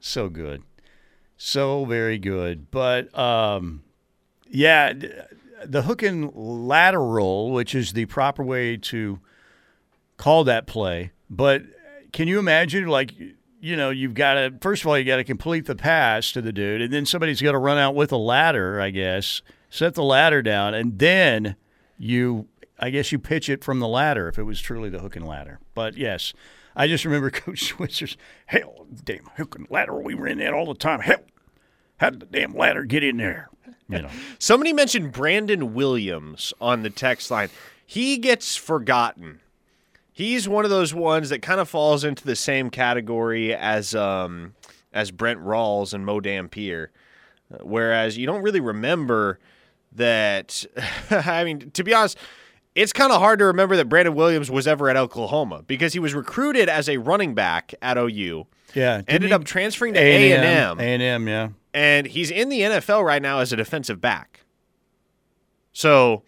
[0.01, 0.63] So good.
[1.37, 2.71] So very good.
[2.71, 3.83] But, um,
[4.49, 4.93] yeah,
[5.65, 9.19] the hook and lateral, which is the proper way to
[10.17, 11.11] call that play.
[11.31, 11.63] But
[12.13, 13.13] can you imagine, like,
[13.61, 16.41] you know, you've got to, first of all, you got to complete the pass to
[16.41, 19.95] the dude, and then somebody's got to run out with a ladder, I guess, set
[19.95, 21.57] the ladder down, and then
[21.97, 22.47] you,
[22.79, 25.27] I guess you pitch it from the ladder if it was truly the hook and
[25.27, 25.59] ladder.
[25.75, 26.33] But yes,
[26.77, 30.75] I just remember Coach Switzer's, hell, damn hook and ladder, we ran that all the
[30.75, 31.01] time.
[31.01, 31.23] Hell,
[31.99, 33.51] how did the damn ladder get in there?
[33.89, 34.11] You know.
[34.39, 37.49] Somebody mentioned Brandon Williams on the text line.
[37.87, 39.41] He gets forgotten.
[40.19, 44.57] He's one of those ones that kind of falls into the same category as um,
[44.93, 46.91] as Brent Rawls and Mo Dampier.
[47.55, 49.39] Uh, Whereas you don't really remember
[49.93, 50.67] that.
[51.13, 52.19] I mean, to be honest,
[52.75, 56.01] it's kind of hard to remember that Brandon Williams was ever at Oklahoma because he
[56.01, 58.49] was recruited as a running back at OU.
[58.75, 59.03] Yeah.
[59.07, 61.51] Ended up transferring to A and M A&M, yeah.
[61.73, 64.41] and he's in the NFL right now as a defensive back.
[65.73, 66.25] So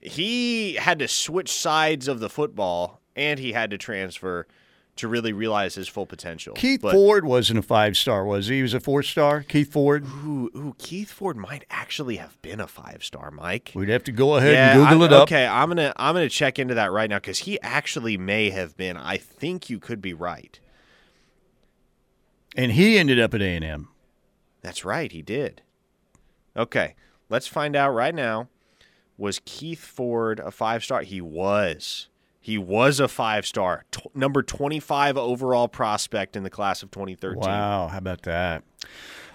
[0.00, 4.46] he had to switch sides of the football and he had to transfer
[4.94, 6.54] to really realize his full potential.
[6.54, 8.56] Keith But- Ford wasn't a five star, was he?
[8.56, 9.42] He was a four star.
[9.42, 10.04] Keith Ford.
[10.04, 13.72] Ooh, ooh, Keith Ford might actually have been a five star, Mike.
[13.74, 15.22] We'd have to go ahead yeah, and Google I- it up.
[15.22, 18.76] Okay, I'm gonna I'm gonna check into that right now because he actually may have
[18.76, 18.98] been.
[18.98, 20.60] I think you could be right.
[22.54, 23.88] And he ended up at A and M.
[24.60, 25.62] That's right, he did.
[26.54, 26.94] Okay,
[27.30, 28.48] let's find out right now.
[29.16, 31.00] Was Keith Ford a five star?
[31.02, 32.08] He was.
[32.44, 37.40] He was a five star, t- number 25 overall prospect in the class of 2013.
[37.40, 38.64] Wow, how about that?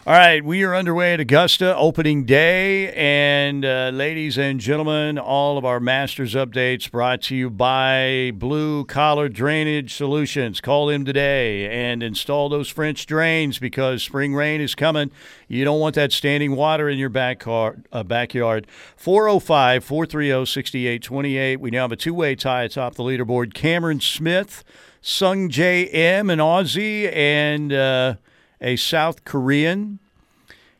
[0.07, 2.93] All right, we are underway at Augusta opening day.
[2.93, 8.85] And uh, ladies and gentlemen, all of our Masters updates brought to you by Blue
[8.85, 10.61] Collar Drainage Solutions.
[10.61, 15.11] Call them today and install those French drains because spring rain is coming.
[15.49, 18.65] You don't want that standing water in your back car, uh, backyard.
[18.95, 21.59] 405 430 6828.
[21.59, 23.53] We now have a two way tie atop the leaderboard.
[23.53, 24.63] Cameron Smith,
[25.03, 27.73] Sungjae Im, and Aussie, and.
[27.73, 28.15] Uh,
[28.61, 29.99] a South Korean.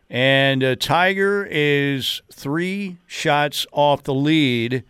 [0.09, 4.83] And uh, Tiger is three shots off the lead.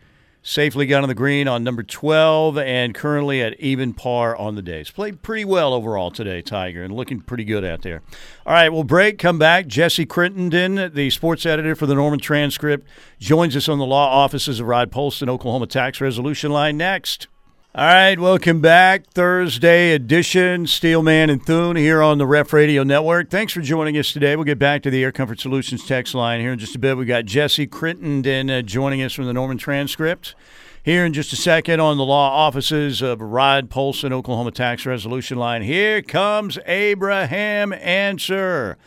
[0.43, 4.61] Safely got on the green on number 12 and currently at even par on the
[4.61, 4.89] days.
[4.89, 8.01] Played pretty well overall today, Tiger, and looking pretty good out there.
[8.45, 9.67] All right, we'll break, come back.
[9.67, 12.87] Jesse Crittenden, the sports editor for the Norman Transcript,
[13.19, 17.27] joins us on the law offices of Rod Polston, Oklahoma Tax Resolution Line next.
[17.75, 19.11] All right, welcome back.
[19.11, 23.29] Thursday edition, Steelman and Thune here on the Ref Radio Network.
[23.29, 24.35] Thanks for joining us today.
[24.35, 26.97] We'll get back to the Air Comfort Solutions text line here in just a bit.
[26.97, 30.33] We got Jesse Crittenden uh, joining us from the Norman Transcript.
[30.81, 35.37] Here in just a second on the law offices of Rod Polson, Oklahoma Tax Resolution
[35.37, 35.61] Line.
[35.61, 38.77] Here comes Abraham Ancer.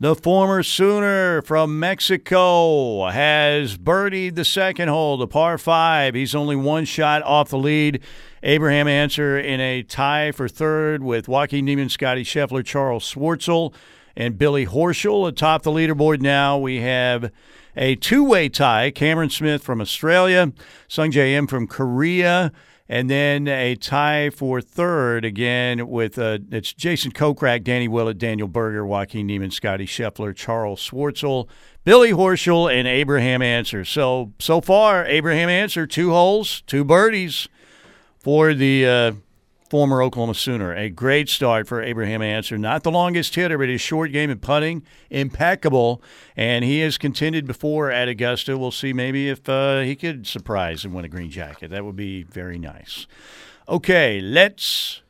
[0.00, 6.14] The former Sooner from Mexico has birdied the second hole, the par five.
[6.14, 8.00] He's only one shot off the lead.
[8.44, 13.74] Abraham Ancer in a tie for third with Joaquin Niemann, Scottie Scheffler, Charles Schwartzel,
[14.16, 15.26] and Billy Horschel.
[15.26, 17.32] Atop the leaderboard now, we have
[17.76, 20.52] a two way tie Cameron Smith from Australia,
[20.88, 22.52] Sungjae Im from Korea.
[22.88, 28.48] And then a tie for third again with uh, it's Jason Kokrak, Danny Willett, Daniel
[28.48, 31.48] Berger, Joaquin Niemann, Scottie Scheffler, Charles Schwartzel,
[31.84, 33.84] Billy Horschel, and Abraham Ancer.
[33.84, 37.48] So so far, Abraham Ancer two holes, two birdies
[38.18, 39.12] for the uh,
[39.70, 40.74] former Oklahoma Sooner.
[40.74, 42.58] A great start for Abraham Ancer.
[42.58, 46.02] Not the longest hitter, but his short game and putting impeccable.
[46.36, 48.56] And he has contended before at Augusta.
[48.56, 51.70] We'll see maybe if uh, he could surprise and win a green jacket.
[51.70, 53.06] That would be very nice.
[53.68, 55.02] Okay, let's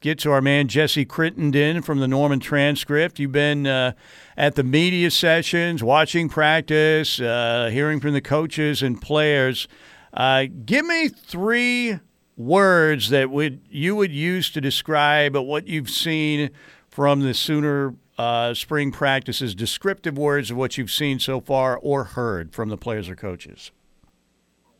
[0.00, 3.18] get to our man Jesse Crittenden from the Norman Transcript.
[3.18, 3.92] You've been uh,
[4.36, 9.68] at the media sessions, watching practice, uh, hearing from the coaches and players.
[10.12, 12.00] Uh, give me three
[12.46, 16.50] words that would you would use to describe what you've seen
[16.88, 19.54] from the Sooner uh, spring practices.
[19.54, 23.70] Descriptive words of what you've seen so far or heard from the players or coaches.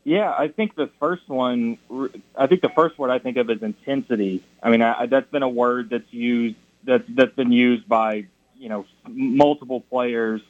[0.03, 1.77] Yeah, I think the first one.
[2.35, 4.43] I think the first word I think of is intensity.
[4.61, 8.25] I mean, I, that's been a word that's used that's that's been used by
[8.57, 10.41] you know multiple players,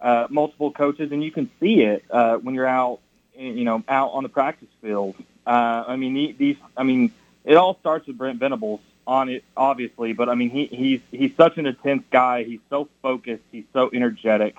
[0.00, 3.00] uh, multiple coaches, and you can see it uh, when you're out,
[3.34, 5.14] you know, out on the practice field.
[5.46, 6.56] Uh, I mean, he, these.
[6.76, 7.12] I mean,
[7.44, 11.34] it all starts with Brent Venables on it, obviously, but I mean, he, he's he's
[11.36, 12.44] such an intense guy.
[12.44, 13.42] He's so focused.
[13.50, 14.56] He's so energetic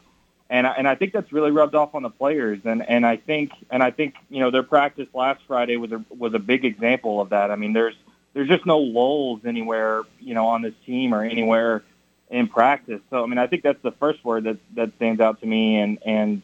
[0.52, 2.60] and I, and I think that's really rubbed off on the players.
[2.66, 6.04] And and I think and I think you know their practice last Friday was a
[6.10, 7.50] was a big example of that.
[7.50, 7.96] I mean, there's
[8.34, 11.84] there's just no lulls anywhere you know on this team or anywhere
[12.30, 13.00] in practice.
[13.10, 15.80] So I mean, I think that's the first word that that stands out to me.
[15.80, 16.42] And and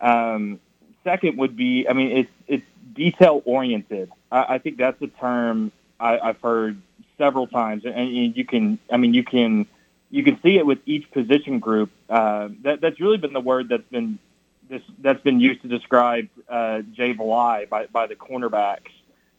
[0.00, 0.60] um,
[1.04, 4.10] second would be, I mean, it's it's detail oriented.
[4.30, 6.80] I, I think that's a term I, I've heard
[7.18, 9.66] several times, and you can, I mean, you can
[10.12, 11.90] you can see it with each position group.
[12.08, 14.18] Uh, that, that's really been the word that's been
[14.68, 18.90] this, that's been used to describe uh, Jay Valai by, by the cornerbacks,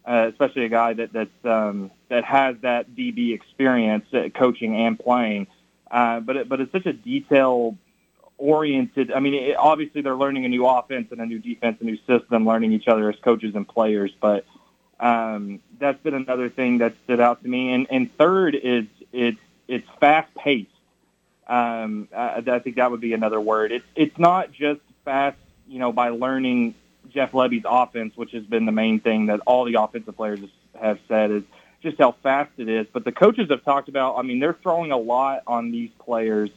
[0.06, 5.00] uh, especially a guy that that's, um, that has that DB experience, uh, coaching and
[5.00, 5.48] playing.
[5.92, 7.78] Uh, but it, but it's such a detail
[8.44, 9.12] oriented.
[9.12, 11.98] I mean, it, obviously they're learning a new offense and a new defense, a new
[12.06, 14.12] system, learning each other as coaches and players.
[14.20, 14.46] But
[15.00, 17.72] um, that's been another thing that stood out to me.
[17.74, 20.70] And and third is it's it's fast paced.
[21.48, 23.72] Um, I, I think that would be another word.
[23.72, 25.38] It's it's not just fast,
[25.68, 26.76] you know, by learning
[27.10, 30.42] Jeff Lebby's offense, which has been the main thing that all the offensive players
[30.80, 31.44] have said is
[31.82, 32.88] just how fast it is.
[32.92, 34.18] But the coaches have talked about.
[34.18, 36.50] I mean, they're throwing a lot on these players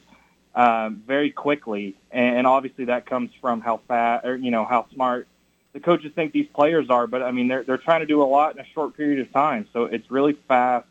[0.57, 4.87] um, very quickly, and, and obviously that comes from how fast, or you know, how
[4.93, 5.29] smart
[5.75, 7.07] the coaches think these players are.
[7.07, 9.33] But I mean, they're they're trying to do a lot in a short period of
[9.33, 10.87] time, so it's really fast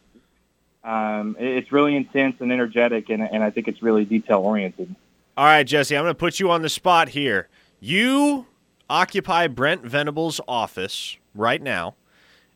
[0.83, 4.95] Um, it's really intense and energetic, and, and I think it's really detail oriented.
[5.35, 7.49] All right, Jesse, I'm going to put you on the spot here.
[7.79, 8.45] You
[8.87, 11.95] occupy Brent Venables' office right now,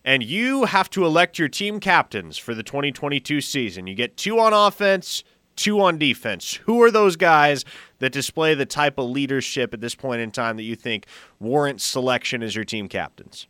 [0.06, 3.88] and you have to elect your team captains for the 2022 season.
[3.88, 5.24] You get two on offense,
[5.60, 6.56] two on defense.
[6.66, 7.66] Who are those guys
[8.00, 11.06] that display the type of leadership at this point in time that you think
[11.40, 13.48] warrants selection as your team captains?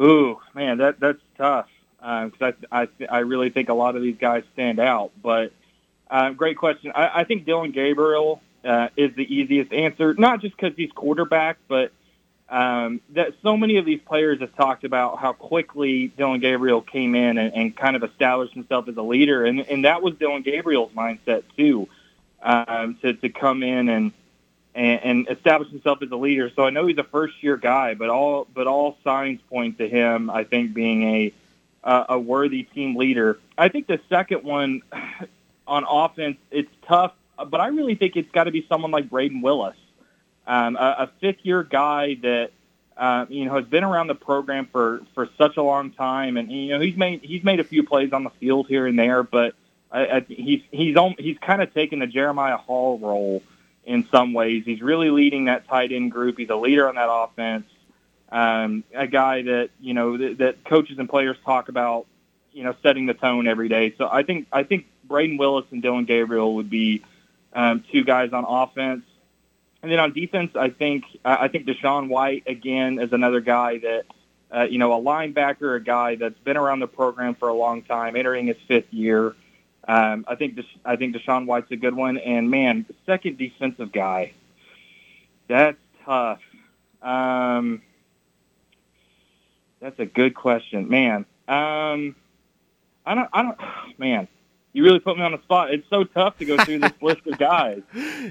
[0.00, 1.68] Ooh, man, that that's tough
[1.98, 5.10] because um, I, I I really think a lot of these guys stand out.
[5.20, 5.52] But
[6.10, 6.92] uh, great question.
[6.94, 11.58] I, I think Dillon Gabriel uh, is the easiest answer, not just because he's quarterback,
[11.68, 11.90] but
[12.50, 17.14] um, that so many of these players have talked about how quickly Dillon Gabriel came
[17.14, 20.42] in and, and kind of established himself as a leader, and and that was Dillon
[20.42, 21.88] Gabriel's mindset too,
[22.42, 24.12] um, to to come in and,
[24.74, 26.50] and and establish himself as a leader.
[26.56, 29.88] So I know he's a first year guy, but all but all signs point to
[29.88, 31.32] him, I think, being a
[31.84, 33.38] uh, a worthy team leader.
[33.58, 34.80] I think the second one
[35.66, 39.42] on offense, it's tough, but I really think it's got to be someone like Brayden
[39.42, 39.76] Willis
[40.48, 42.50] um, a, a fifth year guy that
[42.96, 46.50] uh, you know has been around the program for for such a long time, and
[46.50, 49.22] you know he's made he's made a few plays on the field here and there,
[49.22, 49.54] but
[49.92, 53.42] I, I, he's he's on, he's kind of taken the Jeremiah Hall role
[53.84, 54.64] in some ways.
[54.64, 56.38] He's really leading that tight end group.
[56.38, 57.66] He's a leader on that offense.
[58.30, 62.06] Um, a guy that you know that, that coaches and players talk about,
[62.52, 63.94] you know, setting the tone every day.
[63.98, 67.02] So I think I think Brayden Willis and Dillon Gabriel would be
[67.52, 69.04] um, two guys on offense.
[69.82, 74.04] And then on defense, I think I think DaShaun White again is another guy that
[74.54, 77.82] uh, you know a linebacker, a guy that's been around the program for a long
[77.82, 79.36] time, entering his fifth year.
[79.86, 83.38] Um, I think Desha- I think DaShaun White's a good one, and man, the second
[83.38, 84.32] defensive guy,
[85.46, 86.40] that's tough.
[87.00, 87.80] Um,
[89.80, 91.24] that's a good question, man.
[91.46, 92.16] Um,
[93.06, 93.58] I don't, I don't,
[93.98, 94.28] man
[94.78, 95.74] you really put me on the spot.
[95.74, 97.82] It's so tough to go through this list of guys.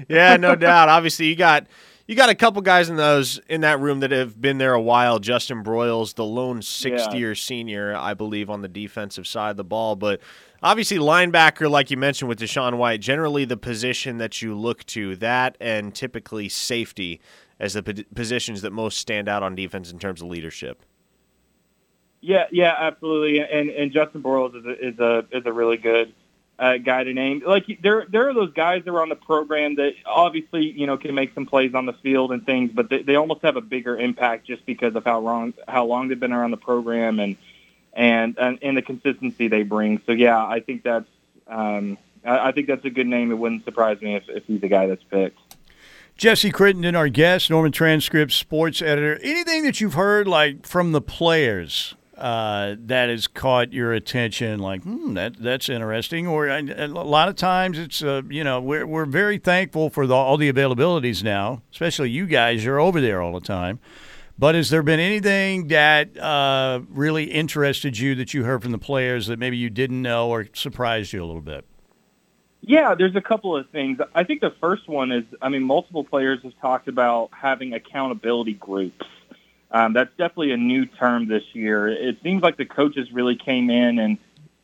[0.08, 0.88] Yeah, no doubt.
[0.88, 1.66] Obviously, you got
[2.06, 4.80] you got a couple guys in those in that room that have been there a
[4.80, 5.18] while.
[5.18, 9.64] Justin Broiles, the lone sixth year senior, I believe, on the defensive side of the
[9.64, 9.94] ball.
[9.94, 10.20] But
[10.62, 15.16] obviously, linebacker, like you mentioned with DaShaun White, generally the position that you look to
[15.16, 17.20] that, and typically safety
[17.60, 20.82] as the positions that most stand out on defense in terms of leadership.
[22.22, 23.40] Yeah, yeah, absolutely.
[23.40, 26.14] And and Justin Broiles is a is a is a really good
[26.58, 27.42] uh, guy to name.
[27.46, 30.96] Like there, there are those guys that are on the program that obviously you know
[30.96, 33.60] can make some plays on the field and things, but they, they almost have a
[33.60, 37.36] bigger impact just because of how long how long they've been around the program and
[37.92, 40.02] and and, and the consistency they bring.
[40.06, 41.08] So yeah, I think that's
[41.46, 43.30] um, I, I think that's a good name.
[43.30, 45.38] It wouldn't surprise me if, if he's the guy that's picked.
[46.16, 49.20] Jesse Crittenden, our guest, Norman Transcript sports editor.
[49.22, 54.82] Anything that you've heard, like from the players, uh, that has caught your attention, like
[54.82, 56.26] hmm, that that's interesting.
[56.26, 60.14] Or a lot of times it's uh, you know we're we're very thankful for the,
[60.14, 62.64] all the availabilities now, especially you guys.
[62.64, 63.78] You're over there all the time.
[64.38, 68.78] But has there been anything that uh, really interested you that you heard from the
[68.78, 71.64] players that maybe you didn't know or surprised you a little bit?
[72.60, 73.98] Yeah, there's a couple of things.
[74.14, 78.54] I think the first one is, I mean, multiple players have talked about having accountability
[78.54, 79.06] groups
[79.70, 81.88] um, that's definitely a new term this year.
[81.88, 84.18] It seems like the coaches really came in and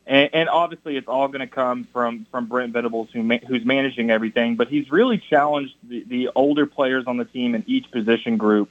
[0.07, 3.65] and, and obviously it's all going to come from from Brent Venables, who ma- who's
[3.65, 4.55] managing everything.
[4.55, 8.69] But he's really challenged the, the older players on the team in each position group,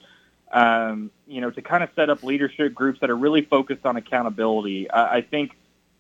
[0.53, 3.97] um, you know, to kind of set up leadership groups that are really focused on
[3.97, 4.89] accountability.
[4.91, 5.57] I, I think,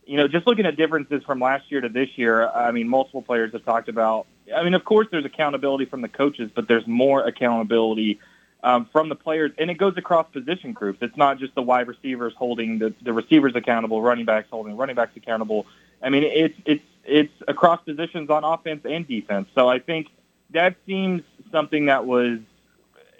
[0.06, 2.48] you know, just looking at differences from last year to this year.
[2.48, 4.27] I mean, multiple players have talked about.
[4.55, 8.20] I mean, of course, there's accountability from the coaches, but there's more accountability
[8.64, 10.98] um, from the players, and it goes across position groups.
[11.02, 14.96] It's not just the wide receivers holding the, the receivers accountable, running backs holding running
[14.96, 15.66] backs accountable.
[16.02, 19.48] I mean, it's it's it's across positions on offense and defense.
[19.54, 20.08] So I think
[20.50, 21.22] that seems
[21.52, 22.38] something that was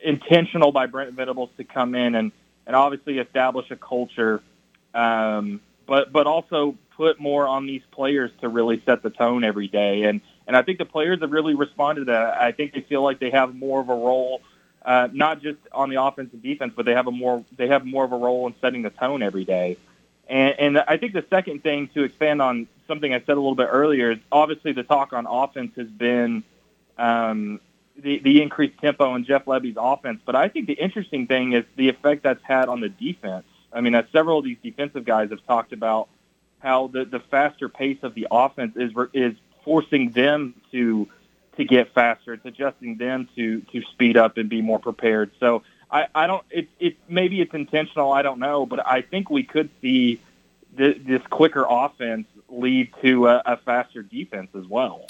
[0.03, 2.33] intentional by Brent Venables to come in and
[2.67, 4.43] and obviously establish a culture,
[4.95, 9.69] um, but but also put more on these players to really set the tone every
[9.69, 10.05] day.
[10.05, 12.41] And and I think the players have really responded to that.
[12.41, 14.41] I think they feel like they have more of a role
[14.85, 17.85] uh, not just on the offense and defense, but they have a more they have
[17.85, 19.77] more of a role in setting the tone every day.
[20.29, 23.55] And, and I think the second thing to expand on something I said a little
[23.55, 26.43] bit earlier is obviously the talk on offense has been
[26.99, 27.61] um,
[27.97, 30.21] the, the increased tempo in Jeff Lebby's offense.
[30.25, 33.45] But I think the interesting thing is the effect that's had on the defense.
[33.73, 36.09] I mean, as several of these defensive guys have talked about
[36.61, 39.35] how the, the faster pace of the offense is is
[39.65, 41.09] forcing them to
[41.57, 42.35] to get faster.
[42.35, 45.31] It's adjusting them to to speed up and be more prepared.
[45.41, 46.45] So I, I don't.
[46.51, 48.13] It, it maybe it's intentional.
[48.13, 50.21] I don't know, but I think we could see
[50.77, 55.07] th- this quicker offense lead to a, a faster defense as well.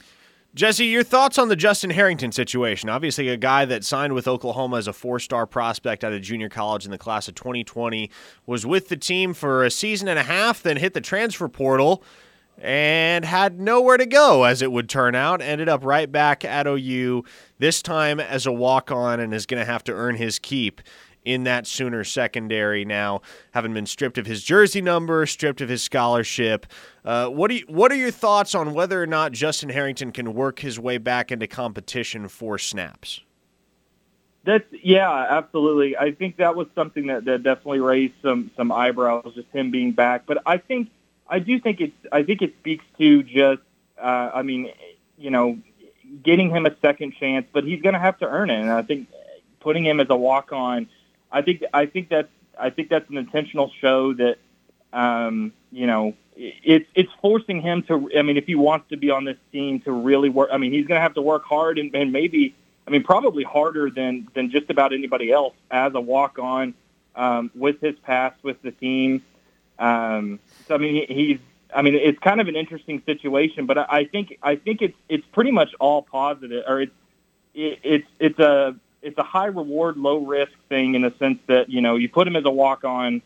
[0.54, 2.88] Jesse, your thoughts on the Justin Harrington situation?
[2.88, 6.48] Obviously, a guy that signed with Oklahoma as a four star prospect out of junior
[6.48, 8.08] college in the class of 2020
[8.46, 12.04] was with the team for a season and a half, then hit the transfer portal
[12.58, 15.42] and had nowhere to go, as it would turn out.
[15.42, 17.24] Ended up right back at OU,
[17.58, 20.80] this time as a walk on, and is going to have to earn his keep
[21.24, 23.22] in that Sooner secondary now,
[23.52, 26.66] having been stripped of his jersey number, stripped of his scholarship.
[27.04, 30.34] Uh, what do you, what are your thoughts on whether or not Justin Harrington can
[30.34, 33.22] work his way back into competition for snaps?
[34.44, 35.96] That's yeah, absolutely.
[35.96, 39.92] I think that was something that, that definitely raised some some eyebrows, just him being
[39.92, 40.26] back.
[40.26, 40.90] But I think
[41.28, 43.62] I do think it's I think it speaks to just
[43.98, 44.72] uh, I mean,
[45.18, 45.58] you know,
[46.22, 48.60] getting him a second chance, but he's going to have to earn it.
[48.60, 49.08] And I think
[49.60, 50.88] putting him as a walk on
[51.34, 52.28] I think I think that's
[52.58, 54.38] I think that's an intentional show that
[54.92, 58.08] um, you know it's it's forcing him to.
[58.16, 60.50] I mean, if he wants to be on this team, to really work.
[60.52, 62.54] I mean, he's going to have to work hard and, and maybe.
[62.86, 66.74] I mean, probably harder than than just about anybody else as a walk on
[67.16, 69.22] um, with his past with the team.
[69.78, 70.38] Um,
[70.70, 71.38] I mean, he, he's.
[71.74, 75.26] I mean, it's kind of an interesting situation, but I, think I think it's it's
[75.32, 76.92] pretty much all positive, or it's
[77.52, 81.68] it, it's it's a it's a high reward, low risk thing in the sense that
[81.68, 83.22] you know you put him as a walk on,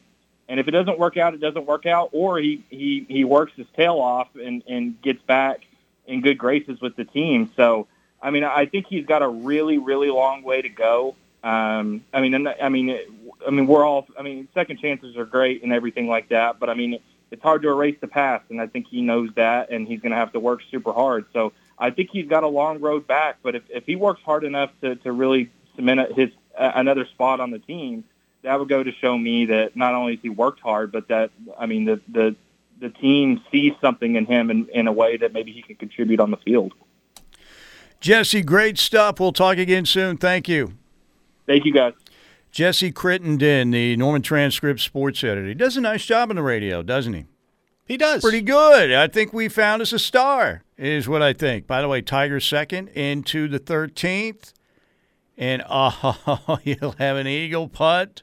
[0.48, 3.52] and if it doesn't work out, it doesn't work out, or he he he works
[3.54, 5.66] his tail off and and gets back
[6.06, 7.50] in good graces with the team.
[7.54, 7.86] So
[8.22, 11.14] I mean, I think he's got a really really long way to go.
[11.44, 12.98] Um, I mean, I mean,
[13.46, 14.06] I mean, we're all.
[14.18, 16.98] I mean, second chances are great and everything like that, but I mean,
[17.30, 20.12] it's hard to erase the past, and I think he knows that, and he's going
[20.12, 21.26] to have to work super hard.
[21.32, 24.44] So I think he's got a long road back, but if if he works hard
[24.44, 28.04] enough to to really cement his uh, another spot on the team,
[28.42, 31.30] that would go to show me that not only has he worked hard, but that
[31.58, 32.34] I mean the the
[32.80, 36.20] the team sees something in him in, in a way that maybe he can contribute
[36.20, 36.72] on the field.
[38.00, 39.18] Jesse, great stuff.
[39.18, 40.16] We'll talk again soon.
[40.16, 40.74] Thank you.
[41.46, 41.94] Thank you, guys.
[42.50, 45.46] Jesse Crittenden, the Norman Transcript sports editor.
[45.46, 47.26] He does a nice job on the radio, doesn't he?
[47.84, 48.22] He does.
[48.22, 48.92] Pretty good.
[48.92, 51.66] I think we found us a star, is what I think.
[51.66, 54.52] By the way, Tiger second into the 13th
[55.38, 58.22] and oh, you'll have an eagle putt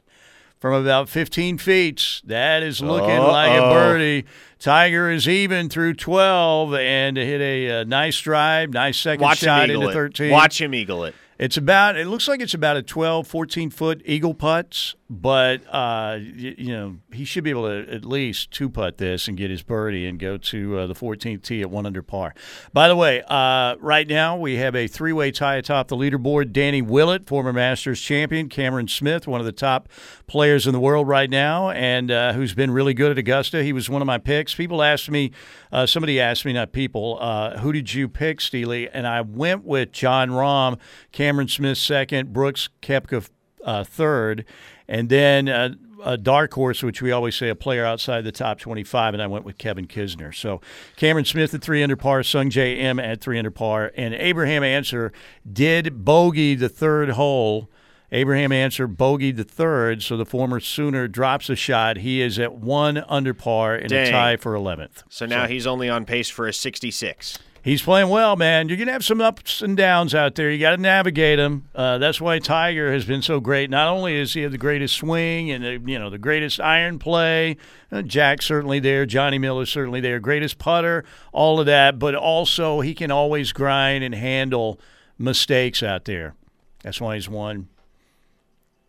[0.60, 2.20] from about 15 feet.
[2.24, 3.32] That is looking Uh-oh.
[3.32, 4.24] like a birdie.
[4.58, 9.70] Tiger is even through 12 and hit a, a nice drive, nice second Watch shot
[9.70, 10.28] into 13.
[10.28, 10.32] It.
[10.32, 11.14] Watch him eagle it.
[11.38, 11.96] It's about.
[11.96, 16.72] It looks like it's about a 12, 14 foot eagle putts, but uh, you, you,
[16.72, 20.06] know he should be able to at least two putt this and get his birdie
[20.06, 22.34] and go to uh, the 14th tee at one under par.
[22.72, 26.52] By the way, uh, right now we have a three way tie atop the leaderboard.
[26.52, 29.90] Danny Willett, former Masters champion, Cameron Smith, one of the top
[30.26, 33.62] players in the world right now, and uh, who's been really good at Augusta.
[33.62, 34.54] He was one of my picks.
[34.54, 35.32] People asked me,
[35.70, 38.88] uh, somebody asked me, not people, uh, who did you pick, Steely?
[38.88, 40.78] And I went with Jon Rahm.
[41.12, 43.28] Cameron Smith second, Brooks Koepka
[43.64, 44.44] uh, third,
[44.88, 45.70] and then uh,
[46.04, 49.26] a dark horse, which we always say a player outside the top 25, and I
[49.26, 50.34] went with Kevin Kisner.
[50.34, 50.60] So
[50.96, 55.12] Cameron Smith at three under par, Sungjae Im at three under par, and Abraham Ancer
[55.50, 57.70] did bogey the third hole.
[58.12, 61.98] Abraham Ancer bogeyed the third, so the former Sooner drops a shot.
[61.98, 64.08] He is at one under par in Dang.
[64.08, 65.02] a tie for 11th.
[65.08, 65.48] So now so.
[65.48, 68.68] he's only on pace for a 66 he's playing well, man.
[68.68, 70.50] You're going to have some ups and downs out there.
[70.50, 71.68] You got to navigate them.
[71.74, 73.68] Uh, that's why Tiger has been so great.
[73.68, 77.56] Not only is he the greatest swing and the, you know the greatest iron play,
[77.92, 82.80] uh, Jack certainly there, Johnny Miller certainly there, greatest putter, all of that, but also
[82.80, 84.80] he can always grind and handle
[85.18, 86.34] mistakes out there.
[86.82, 87.68] That's why he's won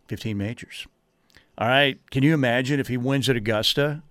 [0.08, 0.86] 15 majors.
[1.56, 4.02] All right, can you imagine if he wins at Augusta?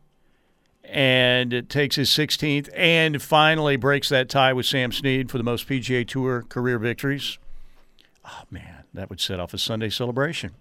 [0.89, 5.43] and it takes his 16th and finally breaks that tie with Sam Snead for the
[5.43, 7.37] most PGA Tour career victories.
[8.25, 10.51] Oh man, that would set off a Sunday celebration.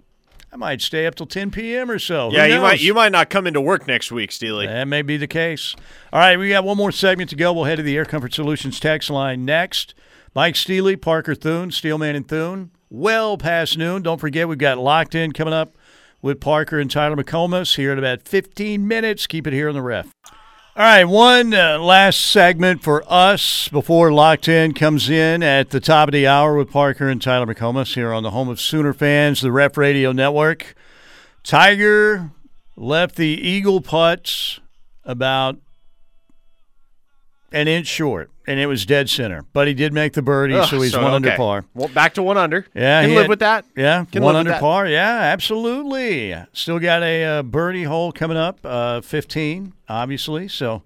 [0.52, 1.90] I might stay up till 10 p.m.
[1.90, 2.30] or so.
[2.30, 4.66] Yeah, you might you might not come into work next week, Steely.
[4.66, 5.74] That may be the case.
[6.12, 7.52] All right, we got one more segment to go.
[7.52, 9.94] We'll head to the Air Comfort Solutions text line next.
[10.34, 12.70] Mike Steely, Parker Thune, Steelman and Thune.
[12.88, 14.02] Well past noon.
[14.02, 15.76] Don't forget we've got locked in coming up
[16.22, 19.26] with Parker and Tyler McComas here in about 15 minutes.
[19.26, 20.12] Keep it here on the ref.
[20.78, 25.80] All right, one uh, last segment for us before Locked In comes in at the
[25.80, 28.92] top of the hour with Parker and Tyler McComas here on the home of Sooner
[28.92, 30.74] fans, the Ref Radio Network.
[31.42, 32.30] Tiger
[32.76, 34.60] left the Eagle putts
[35.02, 35.56] about
[37.52, 39.44] an inch short, and it was dead center.
[39.52, 41.64] But he did make the birdie, Ugh, so he's one under par.
[41.74, 42.66] Well, back to one under.
[42.74, 43.64] Yeah, can he live had- with that.
[43.76, 44.86] Yeah, Can one live with under par.
[44.86, 46.34] Yeah, absolutely.
[46.52, 50.48] Still got a uh, birdie hole coming up, uh, 15, obviously.
[50.48, 50.82] So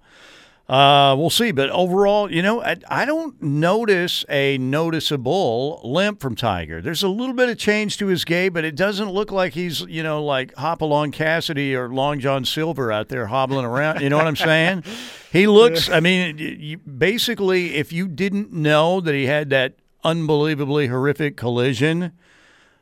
[0.70, 1.50] uh, we'll see.
[1.50, 6.80] But overall, you know, I, I don't notice a noticeable limp from Tiger.
[6.80, 9.80] There's a little bit of change to his gait, but it doesn't look like he's,
[9.82, 14.00] you know, like Hopalong Cassidy or Long John Silver out there hobbling around.
[14.00, 14.84] You know what I'm saying?
[15.32, 20.88] He looks, I mean, you, basically, if you didn't know that he had that unbelievably
[20.88, 22.10] horrific collision,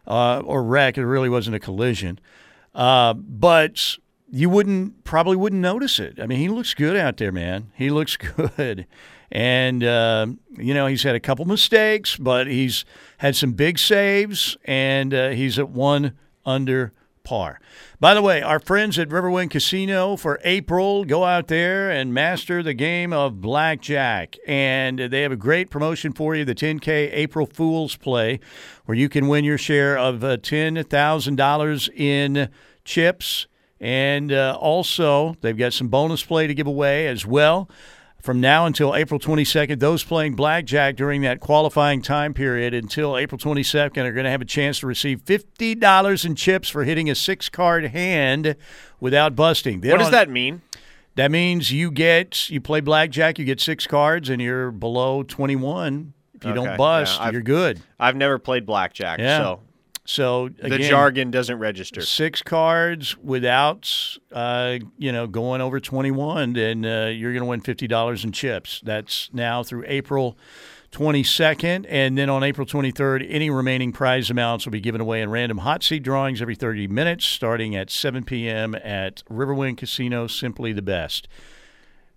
[0.08, 0.98] uh, or wreck.
[0.98, 2.18] It really wasn't a collision,
[2.74, 3.96] uh, but
[4.30, 6.20] you wouldn't probably wouldn't notice it.
[6.20, 7.70] I mean, he looks good out there, man.
[7.74, 8.86] He looks good,
[9.30, 10.26] and uh,
[10.56, 12.84] you know he's had a couple mistakes, but he's
[13.18, 16.92] had some big saves, and uh, he's at one under
[17.28, 17.60] par.
[18.00, 22.62] By the way, our friends at Riverwind Casino for April go out there and master
[22.62, 24.36] the game of blackjack.
[24.46, 28.40] And they have a great promotion for you the 10K April Fool's Play,
[28.86, 32.48] where you can win your share of uh, $10,000 in
[32.84, 33.46] chips.
[33.80, 37.68] And uh, also, they've got some bonus play to give away as well.
[38.20, 43.38] From now until April 22nd, those playing blackjack during that qualifying time period until April
[43.38, 47.14] 22nd are going to have a chance to receive $50 in chips for hitting a
[47.14, 48.56] six card hand
[48.98, 49.80] without busting.
[49.82, 50.62] Then What does that mean?
[51.14, 56.12] That means you get, you play blackjack, you get six cards, and you're below 21.
[56.34, 57.80] If you Okay, don't bust, yeah, you're good.
[58.00, 59.38] I've never played blackjack, Yeah.
[59.38, 59.60] so
[60.08, 62.00] So, again, the jargon doesn't register.
[62.00, 67.60] six cards without uh, you know going over 21 then uh, you're going to win
[67.60, 70.38] $50 in chips that's now through april
[70.92, 75.28] 22nd and then on april 23rd any remaining prize amounts will be given away in
[75.28, 80.72] random hot seat drawings every 30 minutes starting at 7 p.m at riverwind casino simply
[80.72, 81.28] the best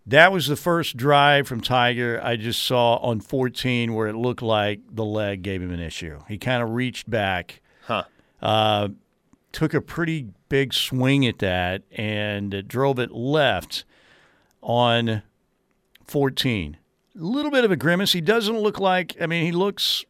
[0.06, 4.42] that was the first drive from Tiger I just saw on 14 where it looked
[4.42, 6.20] like the leg gave him an issue.
[6.28, 8.04] He kind of reached back, Huh.
[8.42, 8.90] uh,
[9.52, 13.84] took a pretty big swing at that, and drove it left
[14.62, 15.24] on
[16.08, 16.78] 14.
[17.16, 18.14] A little bit of a grimace.
[18.14, 20.06] He doesn't look like, I mean, he looks,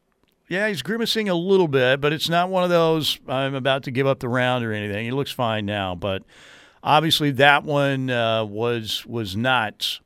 [0.47, 3.91] yeah, he's grimacing a little bit, but it's not one of those, I'm about to
[3.91, 5.05] give up the round or anything.
[5.05, 6.23] He looks fine now, but
[6.83, 9.99] obviously that one uh, was was not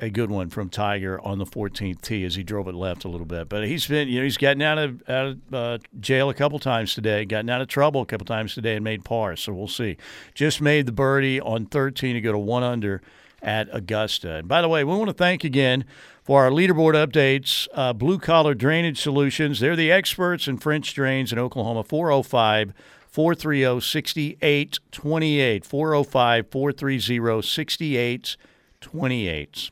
[0.00, 3.08] a good one from Tiger on the 14th tee as he drove it left a
[3.08, 3.48] little bit.
[3.48, 6.58] But he's been, you know, he's gotten out of out of uh, jail a couple
[6.58, 9.36] times today, gotten out of trouble a couple times today, and made par.
[9.36, 9.96] So we'll see.
[10.34, 13.02] Just made the birdie on 13 to go to one under
[13.42, 14.36] at Augusta.
[14.36, 15.84] And by the way, we want to thank again
[16.24, 17.68] for our leaderboard updates.
[17.72, 19.60] Uh, Blue Collar Drainage Solutions.
[19.60, 21.84] They're the experts in French drains in Oklahoma.
[21.84, 22.72] 405
[23.08, 25.64] 430 6828.
[25.64, 29.70] 405 430 6828.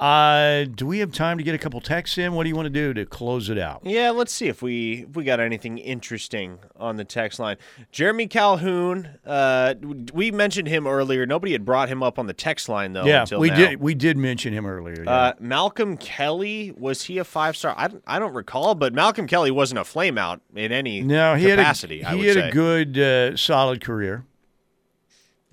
[0.00, 2.32] Uh, do we have time to get a couple texts in?
[2.32, 3.82] What do you want to do to close it out?
[3.84, 7.58] Yeah, let's see if we if we got anything interesting on the text line.
[7.92, 9.74] Jeremy Calhoun, uh,
[10.14, 11.26] we mentioned him earlier.
[11.26, 13.04] Nobody had brought him up on the text line though.
[13.04, 13.56] yeah, until we now.
[13.56, 13.80] did.
[13.80, 15.04] We did mention him earlier.
[15.04, 15.10] yeah.
[15.10, 17.74] Uh, Malcolm Kelly was he a five star?
[17.76, 21.34] I don't, I don't recall, but Malcolm Kelly wasn't a flame out in any no,
[21.34, 22.00] he capacity.
[22.00, 22.48] had a, he had say.
[22.48, 24.24] a good, uh, solid career.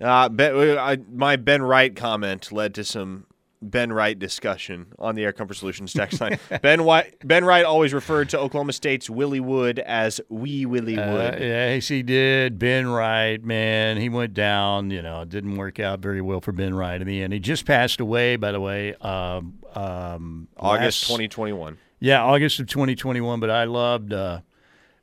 [0.02, 3.26] Uh, ben, I, my Ben Wright comment led to some
[3.62, 6.38] Ben Wright discussion on the Air Comfort Solutions text line.
[6.62, 11.12] ben White, Ben Wright always referred to Oklahoma State's Willie Wood as Wee Willie Uh,
[11.14, 11.38] Wood.
[11.40, 12.60] yes, he did.
[12.60, 14.92] Ben Wright, man, he went down.
[14.92, 17.34] You know, it didn't work out very well for Ben Wright in the end.
[17.34, 18.94] He just passed away, by the way.
[18.96, 21.78] Um, um, August last- 2021.
[22.00, 23.40] Yeah, August of 2021.
[23.40, 24.14] But I loved.
[24.14, 24.42] Uh,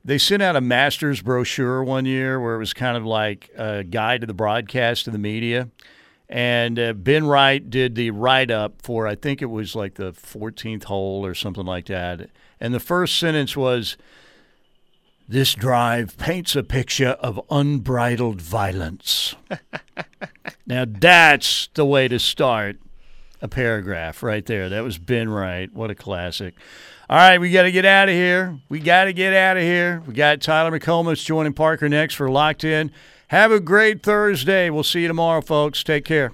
[0.05, 3.83] they sent out a master's brochure one year where it was kind of like a
[3.83, 5.67] guide to the broadcast and the media.
[6.27, 10.11] And uh, Ben Wright did the write up for, I think it was like the
[10.11, 12.29] 14th hole or something like that.
[12.59, 13.95] And the first sentence was
[15.27, 19.35] This drive paints a picture of unbridled violence.
[20.67, 22.77] now, that's the way to start
[23.41, 24.69] a paragraph right there.
[24.69, 25.71] That was Ben Wright.
[25.73, 26.55] What a classic.
[27.07, 28.59] All right, we got to get out of here.
[28.67, 30.01] We got to get out of here.
[30.07, 32.91] We got Tyler McComas joining Parker next for Locked In.
[33.29, 34.69] Have a great Thursday.
[34.69, 35.83] We'll see you tomorrow, folks.
[35.83, 36.31] Take care.